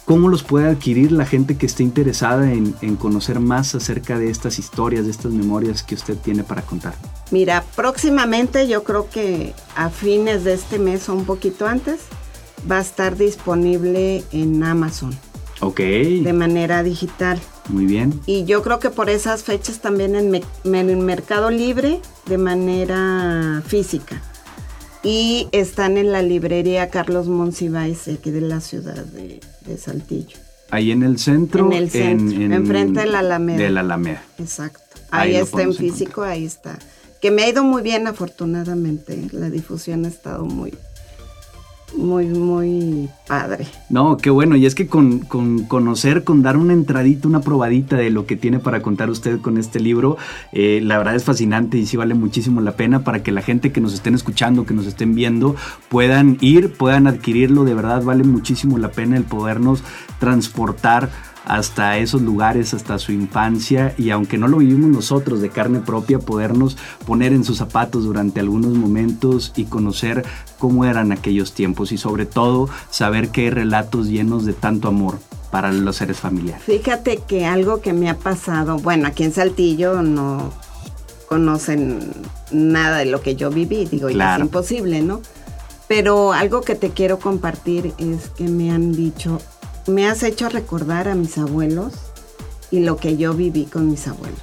¿Cómo 0.04 0.28
los 0.28 0.44
puede 0.44 0.68
adquirir 0.68 1.10
la 1.10 1.26
gente 1.26 1.56
que 1.56 1.66
esté 1.66 1.82
interesada 1.82 2.52
en, 2.52 2.72
en, 2.82 2.94
conocer 2.94 3.40
más 3.40 3.74
acerca 3.74 4.16
de 4.16 4.30
estas 4.30 4.60
historias, 4.60 5.06
de 5.06 5.10
estas 5.10 5.32
memorias 5.32 5.82
que 5.82 5.96
usted 5.96 6.16
tiene 6.18 6.44
para 6.44 6.62
contar? 6.62 6.94
Mira, 7.32 7.64
próximamente 7.74 8.68
yo 8.68 8.84
creo 8.84 9.10
que 9.10 9.54
a 9.74 9.90
fines 9.90 10.44
de 10.44 10.54
este 10.54 10.78
mes 10.78 11.08
o 11.08 11.14
un 11.14 11.24
poquito 11.24 11.66
antes 11.66 12.02
va 12.70 12.78
a 12.78 12.80
estar 12.80 13.16
disponible 13.16 14.22
en 14.30 14.62
Amazon. 14.62 15.18
Ok. 15.60 15.80
De 15.80 16.32
manera 16.32 16.82
digital. 16.82 17.38
Muy 17.68 17.86
bien. 17.86 18.20
Y 18.26 18.44
yo 18.44 18.62
creo 18.62 18.78
que 18.78 18.90
por 18.90 19.10
esas 19.10 19.44
fechas 19.44 19.80
también 19.80 20.16
en, 20.16 20.34
el 20.74 20.96
Mercado 20.96 21.50
Libre 21.50 22.00
de 22.26 22.38
manera 22.38 23.62
física. 23.66 24.20
Y 25.02 25.48
están 25.52 25.96
en 25.96 26.12
la 26.12 26.22
librería 26.22 26.90
Carlos 26.90 27.28
Monsiváis, 27.28 28.08
aquí 28.08 28.30
de 28.30 28.42
la 28.42 28.60
ciudad 28.60 29.04
de, 29.04 29.40
Saltillo. 29.78 30.36
Ahí 30.70 30.90
en 30.90 31.02
el 31.02 31.18
centro. 31.18 31.66
En 31.66 31.72
el 31.72 31.90
centro, 31.90 32.40
enfrente 32.40 33.00
de 33.00 33.06
la 33.06 33.20
Alameda. 33.20 33.58
De 33.58 33.70
la 33.70 33.80
Alameda. 33.80 34.22
Exacto. 34.38 34.80
Ahí, 35.10 35.36
está 35.36 35.62
en 35.62 35.74
físico, 35.74 36.22
ahí 36.22 36.44
está. 36.44 36.78
Que 37.20 37.30
me 37.30 37.42
ha 37.42 37.48
ido 37.48 37.64
muy 37.64 37.82
bien, 37.82 38.06
afortunadamente. 38.06 39.28
La 39.32 39.50
difusión 39.50 40.04
ha 40.04 40.08
estado 40.08 40.44
muy, 40.44 40.74
muy, 41.96 42.26
muy 42.26 43.08
padre. 43.26 43.66
No, 43.88 44.16
qué 44.16 44.30
bueno. 44.30 44.56
Y 44.56 44.66
es 44.66 44.74
que 44.74 44.86
con, 44.86 45.20
conocer, 45.20 46.24
con 46.24 46.42
dar 46.42 46.56
una 46.56 46.72
entradita, 46.72 47.28
una 47.28 47.40
probadita 47.40 47.96
de 47.96 48.10
lo 48.10 48.26
que 48.26 48.36
tiene 48.36 48.58
para 48.58 48.82
contar 48.82 49.10
usted 49.10 49.40
con 49.40 49.58
este 49.58 49.80
libro, 49.80 50.16
eh, 50.52 50.80
la 50.82 50.98
verdad 50.98 51.14
es 51.14 51.24
fascinante 51.24 51.78
y 51.78 51.86
sí 51.86 51.96
vale 51.96 52.14
muchísimo 52.14 52.60
la 52.60 52.72
pena 52.72 53.04
para 53.04 53.22
que 53.22 53.32
la 53.32 53.42
gente 53.42 53.72
que 53.72 53.80
nos 53.80 53.94
estén 53.94 54.14
escuchando, 54.14 54.66
que 54.66 54.74
nos 54.74 54.86
estén 54.86 55.14
viendo, 55.14 55.56
puedan 55.88 56.38
ir, 56.40 56.72
puedan 56.72 57.06
adquirirlo. 57.06 57.64
De 57.64 57.74
verdad 57.74 58.02
vale 58.02 58.24
muchísimo 58.24 58.78
la 58.78 58.90
pena 58.90 59.16
el 59.16 59.24
podernos 59.24 59.82
transportar 60.18 61.10
hasta 61.44 61.98
esos 61.98 62.22
lugares, 62.22 62.74
hasta 62.74 62.98
su 62.98 63.12
infancia 63.12 63.94
y 63.98 64.10
aunque 64.10 64.38
no 64.38 64.48
lo 64.48 64.58
vivimos 64.58 64.90
nosotros 64.90 65.40
de 65.40 65.50
carne 65.50 65.80
propia, 65.80 66.18
podernos 66.18 66.76
poner 67.06 67.32
en 67.32 67.44
sus 67.44 67.58
zapatos 67.58 68.04
durante 68.04 68.40
algunos 68.40 68.74
momentos 68.74 69.52
y 69.56 69.64
conocer 69.64 70.24
cómo 70.58 70.84
eran 70.84 71.12
aquellos 71.12 71.52
tiempos 71.52 71.92
y 71.92 71.98
sobre 71.98 72.26
todo 72.26 72.68
saber 72.90 73.30
que 73.30 73.42
hay 73.42 73.50
relatos 73.50 74.08
llenos 74.08 74.44
de 74.44 74.52
tanto 74.52 74.88
amor 74.88 75.18
para 75.50 75.72
los 75.72 75.96
seres 75.96 76.18
familiares. 76.18 76.62
Fíjate 76.62 77.18
que 77.26 77.46
algo 77.46 77.80
que 77.80 77.92
me 77.92 78.08
ha 78.08 78.16
pasado, 78.16 78.78
bueno, 78.78 79.08
aquí 79.08 79.24
en 79.24 79.32
Saltillo 79.32 80.02
no 80.02 80.52
conocen 81.28 82.12
nada 82.50 82.98
de 82.98 83.06
lo 83.06 83.22
que 83.22 83.36
yo 83.36 83.50
viví, 83.50 83.86
digo, 83.86 84.08
es 84.08 84.16
imposible, 84.38 85.00
¿no? 85.02 85.20
Pero 85.86 86.32
algo 86.32 86.60
que 86.60 86.76
te 86.76 86.90
quiero 86.90 87.18
compartir 87.18 87.92
es 87.98 88.28
que 88.30 88.44
me 88.44 88.70
han 88.70 88.92
dicho, 88.92 89.40
me 89.90 90.06
has 90.06 90.22
hecho 90.22 90.48
recordar 90.48 91.08
a 91.08 91.14
mis 91.14 91.36
abuelos 91.38 91.94
y 92.70 92.80
lo 92.80 92.96
que 92.96 93.16
yo 93.16 93.34
viví 93.34 93.64
con 93.64 93.90
mis 93.90 94.06
abuelos. 94.08 94.40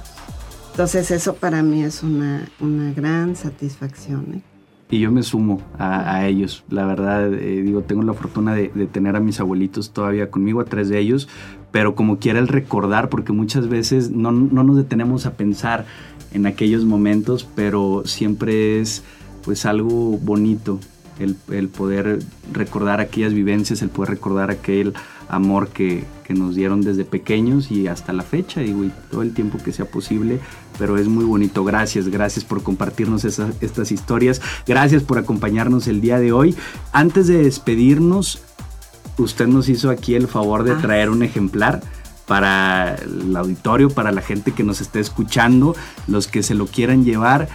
Entonces 0.70 1.10
eso 1.10 1.34
para 1.34 1.62
mí 1.62 1.82
es 1.82 2.02
una, 2.02 2.48
gran 2.94 3.34
satisfacción. 3.34 4.34
¿eh? 4.34 4.42
Y 4.90 5.00
yo 5.00 5.10
me 5.10 5.22
sumo 5.22 5.60
a, 5.78 6.24
ellos. 6.26 6.62
La 6.70 6.86
verdad, 6.86 7.34
eh, 7.34 7.62
digo, 7.62 7.82
tengo 7.82 8.02
la 8.02 8.12
fortuna 8.12 8.54
de, 8.54 8.68
tener 8.86 9.16
a 9.16 9.20
mis 9.20 9.40
abuelitos 9.40 9.90
todavía 9.90 10.30
conmigo, 10.30 10.60
a 10.60 10.64
tres 10.64 10.88
de 10.88 10.98
ellos, 10.98 11.28
pero 11.72 11.94
como 11.94 12.18
quiera 12.18 12.38
el 12.38 12.48
recordar, 12.48 13.08
porque 13.08 13.32
muchas 13.32 13.68
veces 13.68 14.10
no, 14.10 14.30
nos 14.30 14.76
detenemos 14.76 15.26
a 15.26 15.32
pensar 15.32 15.84
en 16.32 16.46
aquellos 16.46 16.84
momentos, 16.84 17.48
pero 17.56 18.02
siempre 18.04 18.80
es 18.80 19.02
pues 19.44 19.66
algo 19.66 20.18
bonito 20.18 20.78
el, 21.18 21.36
el, 21.50 21.68
poder 21.68 22.20
recordar 22.52 23.00
aquellas 23.00 23.34
vivencias, 23.34 23.82
el 23.82 23.88
poder 23.88 24.10
recordar 24.10 24.50
aquel 24.50 24.94
amor 25.28 25.68
que, 25.68 26.04
nos 26.28 26.54
dieron 26.54 26.82
desde 26.82 27.06
pequeños 27.06 27.70
y 27.70 27.88
hasta 27.88 28.12
la 28.12 28.22
fecha, 28.22 28.60
digo, 28.60 28.84
y 28.84 28.92
todo 29.10 29.22
el 29.22 29.32
tiempo 29.32 29.56
que 29.56 29.72
sea 29.72 29.86
posible, 29.86 30.40
pero 30.78 30.98
es 30.98 31.08
muy 31.08 31.24
bonito. 31.24 31.64
Gracias, 31.64 32.08
gracias 32.08 32.44
por 32.44 32.62
compartirnos 32.62 33.24
estas 33.24 33.92
historias, 33.92 34.42
gracias 34.66 35.02
por 35.02 35.16
acompañarnos 35.16 35.86
el 35.86 36.02
día 36.02 36.18
de 36.18 36.32
hoy. 36.32 36.54
Antes 36.92 37.28
de 37.28 37.42
despedirnos, 37.42 38.42
usted 39.16 39.46
nos 39.46 39.70
hizo 39.70 39.88
aquí 39.88 40.16
el 40.16 40.28
favor 40.28 40.64
de 40.64 40.72
ah. 40.72 40.78
traer 40.82 41.08
un 41.08 41.22
ejemplar 41.22 41.80
para 42.26 42.94
el 42.96 43.34
auditorio, 43.34 43.88
para 43.88 44.12
la 44.12 44.20
gente 44.20 44.52
que 44.52 44.62
nos 44.62 44.80
esté 44.80 45.00
escuchando, 45.00 45.74
los 46.06 46.28
que 46.28 46.42
se 46.42 46.54
lo 46.54 46.66
quieran 46.66 47.04
llevar. 47.04 47.48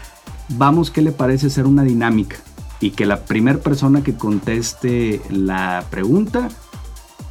Vamos, 0.50 0.90
¿qué 0.90 1.02
le 1.02 1.12
parece 1.12 1.50
ser 1.50 1.68
una 1.68 1.84
dinámica? 1.84 2.38
Y 2.82 2.90
que 2.90 3.06
la 3.06 3.24
primera 3.24 3.60
persona 3.60 4.04
que 4.04 4.16
conteste 4.16 5.22
la 5.30 5.86
pregunta, 5.90 6.50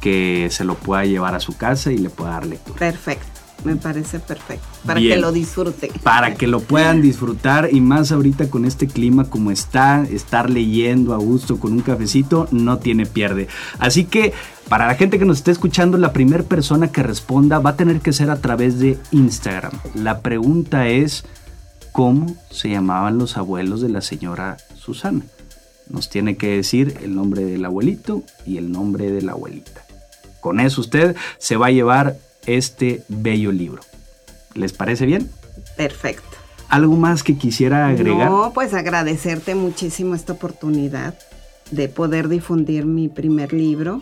que 0.03 0.49
se 0.51 0.65
lo 0.65 0.75
pueda 0.75 1.05
llevar 1.05 1.33
a 1.33 1.39
su 1.39 1.55
casa 1.55 1.89
y 1.89 1.97
le 1.97 2.09
pueda 2.09 2.31
dar 2.31 2.45
lectura. 2.45 2.77
Perfecto. 2.77 3.25
Me 3.63 3.77
parece 3.77 4.19
perfecto. 4.19 4.67
Para 4.85 4.99
que 4.99 5.15
lo 5.15 5.31
disfruten. 5.31 5.89
Para 6.03 6.35
que 6.35 6.45
lo 6.45 6.59
puedan 6.59 7.01
disfrutar 7.01 7.69
y 7.71 7.79
más 7.79 8.11
ahorita 8.11 8.49
con 8.49 8.65
este 8.65 8.87
clima 8.87 9.29
como 9.29 9.51
está, 9.51 10.03
estar 10.03 10.49
leyendo 10.49 11.13
a 11.13 11.17
gusto 11.17 11.57
con 11.57 11.71
un 11.71 11.79
cafecito 11.79 12.49
no 12.51 12.79
tiene 12.79 13.05
pierde. 13.05 13.47
Así 13.79 14.03
que 14.03 14.33
para 14.67 14.87
la 14.87 14.95
gente 14.95 15.17
que 15.17 15.23
nos 15.23 15.37
esté 15.37 15.51
escuchando, 15.51 15.97
la 15.97 16.11
primera 16.11 16.43
persona 16.43 16.91
que 16.91 17.01
responda 17.01 17.59
va 17.59 17.69
a 17.69 17.77
tener 17.77 18.01
que 18.01 18.11
ser 18.11 18.29
a 18.29 18.41
través 18.41 18.79
de 18.79 18.99
Instagram. 19.11 19.71
La 19.95 20.19
pregunta 20.19 20.89
es, 20.89 21.23
¿cómo 21.93 22.35
se 22.51 22.71
llamaban 22.71 23.17
los 23.17 23.37
abuelos 23.37 23.79
de 23.79 23.87
la 23.87 24.01
señora 24.01 24.57
Susana? 24.75 25.21
Nos 25.89 26.09
tiene 26.09 26.35
que 26.35 26.57
decir 26.57 26.97
el 27.01 27.15
nombre 27.15 27.45
del 27.45 27.63
abuelito 27.63 28.23
y 28.45 28.57
el 28.57 28.69
nombre 28.69 29.09
de 29.09 29.21
la 29.21 29.31
abuelita. 29.31 29.85
Con 30.43 30.59
eso 30.59 30.81
usted 30.81 31.15
se 31.37 31.55
va 31.55 31.67
a 31.67 31.71
llevar 31.71 32.17
este 32.45 33.01
bello 33.07 33.53
libro. 33.53 33.81
¿Les 34.55 34.73
parece 34.73 35.05
bien? 35.05 35.31
Perfecto. 35.77 36.37
¿Algo 36.67 36.97
más 36.97 37.23
que 37.23 37.37
quisiera 37.37 37.87
agregar? 37.87 38.29
No, 38.29 38.51
pues 38.53 38.73
agradecerte 38.73 39.55
muchísimo 39.55 40.15
esta 40.15 40.33
oportunidad 40.33 41.17
de 41.71 41.87
poder 41.87 42.27
difundir 42.27 42.85
mi 42.85 43.07
primer 43.07 43.53
libro. 43.53 44.01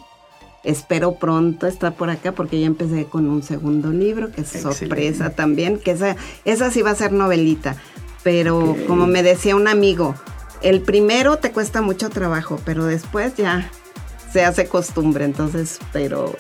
Espero 0.63 1.13
pronto 1.19 1.67
estar 1.67 1.93
por 1.93 2.09
acá 2.09 2.31
porque 2.31 2.59
ya 2.59 2.65
empecé 2.65 3.05
con 3.05 3.29
un 3.29 3.43
segundo 3.43 3.91
libro, 3.91 4.31
que 4.31 4.41
es 4.41 4.49
sorpresa 4.49 5.29
también, 5.29 5.77
que 5.77 5.91
esa, 5.91 6.15
esa 6.43 6.71
sí 6.71 6.81
va 6.81 6.89
a 6.89 6.95
ser 6.95 7.11
novelita. 7.11 7.75
Pero 8.23 8.75
como 8.87 9.05
me 9.05 9.21
decía 9.21 9.55
un 9.55 9.67
amigo, 9.67 10.15
el 10.63 10.81
primero 10.81 11.37
te 11.37 11.51
cuesta 11.51 11.83
mucho 11.83 12.09
trabajo, 12.09 12.59
pero 12.65 12.85
después 12.85 13.35
ya 13.35 13.69
se 14.31 14.45
hace 14.45 14.67
costumbre, 14.67 15.25
entonces, 15.25 15.79
pero 15.91 16.35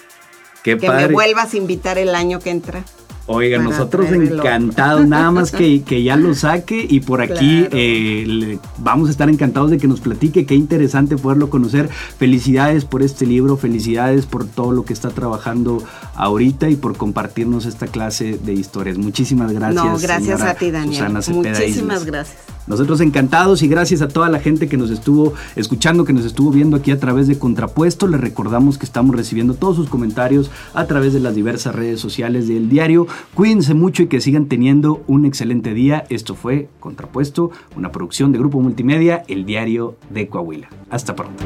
que 0.63 0.75
me 0.75 1.07
vuelvas 1.07 1.53
a 1.53 1.57
invitar 1.57 1.97
el 1.97 2.15
año 2.15 2.39
que 2.39 2.51
entra. 2.51 2.83
Oiga, 3.27 3.59
nosotros 3.59 4.11
encantados, 4.11 5.07
nada 5.07 5.31
más 5.31 5.51
que, 5.51 5.83
que, 5.83 6.03
ya 6.03 6.17
lo 6.17 6.33
saque 6.33 6.85
y 6.89 7.01
por 7.01 7.21
aquí 7.21 7.67
eh, 7.71 8.57
vamos 8.79 9.09
a 9.09 9.11
estar 9.11 9.29
encantados 9.29 9.69
de 9.69 9.77
que 9.77 9.87
nos 9.87 10.01
platique, 10.01 10.45
qué 10.45 10.55
interesante 10.55 11.15
poderlo 11.17 11.49
conocer. 11.49 11.87
Felicidades 11.87 12.83
por 12.83 13.03
este 13.03 13.25
libro, 13.25 13.57
felicidades 13.57 14.25
por 14.25 14.47
todo 14.47 14.71
lo 14.71 14.85
que 14.85 14.93
está 14.93 15.09
trabajando 15.09 15.83
ahorita 16.15 16.69
y 16.69 16.75
por 16.75 16.97
compartirnos 16.97 17.65
esta 17.65 17.87
clase 17.87 18.39
de 18.43 18.53
historias. 18.53 18.97
Muchísimas 18.97 19.51
gracias. 19.53 19.85
No, 19.85 19.97
gracias 19.97 20.41
a 20.41 20.55
ti, 20.55 20.71
Daniel. 20.71 21.13
Muchísimas 21.29 22.05
gracias. 22.05 22.37
Nosotros 22.67 23.01
encantados 23.01 23.63
y 23.63 23.67
gracias 23.67 24.01
a 24.01 24.07
toda 24.07 24.29
la 24.29 24.39
gente 24.39 24.67
que 24.67 24.77
nos 24.77 24.91
estuvo 24.91 25.33
escuchando, 25.55 26.05
que 26.05 26.13
nos 26.13 26.25
estuvo 26.25 26.51
viendo 26.51 26.77
aquí 26.77 26.91
a 26.91 26.99
través 26.99 27.27
de 27.27 27.37
Contrapuesto. 27.37 28.07
Les 28.07 28.21
recordamos 28.21 28.77
que 28.77 28.85
estamos 28.85 29.15
recibiendo 29.15 29.55
todos 29.55 29.75
sus 29.75 29.89
comentarios 29.89 30.51
a 30.73 30.85
través 30.85 31.13
de 31.13 31.19
las 31.19 31.35
diversas 31.35 31.75
redes 31.75 31.99
sociales 31.99 32.47
del 32.47 32.69
diario. 32.69 33.07
Cuídense 33.33 33.73
mucho 33.73 34.03
y 34.03 34.07
que 34.07 34.21
sigan 34.21 34.45
teniendo 34.45 35.03
un 35.07 35.25
excelente 35.25 35.73
día. 35.73 36.05
Esto 36.09 36.35
fue 36.35 36.69
Contrapuesto, 36.79 37.51
una 37.75 37.91
producción 37.91 38.31
de 38.31 38.39
Grupo 38.39 38.61
Multimedia, 38.61 39.23
el 39.27 39.45
diario 39.45 39.95
de 40.09 40.27
Coahuila. 40.27 40.69
Hasta 40.89 41.15
pronto. 41.15 41.43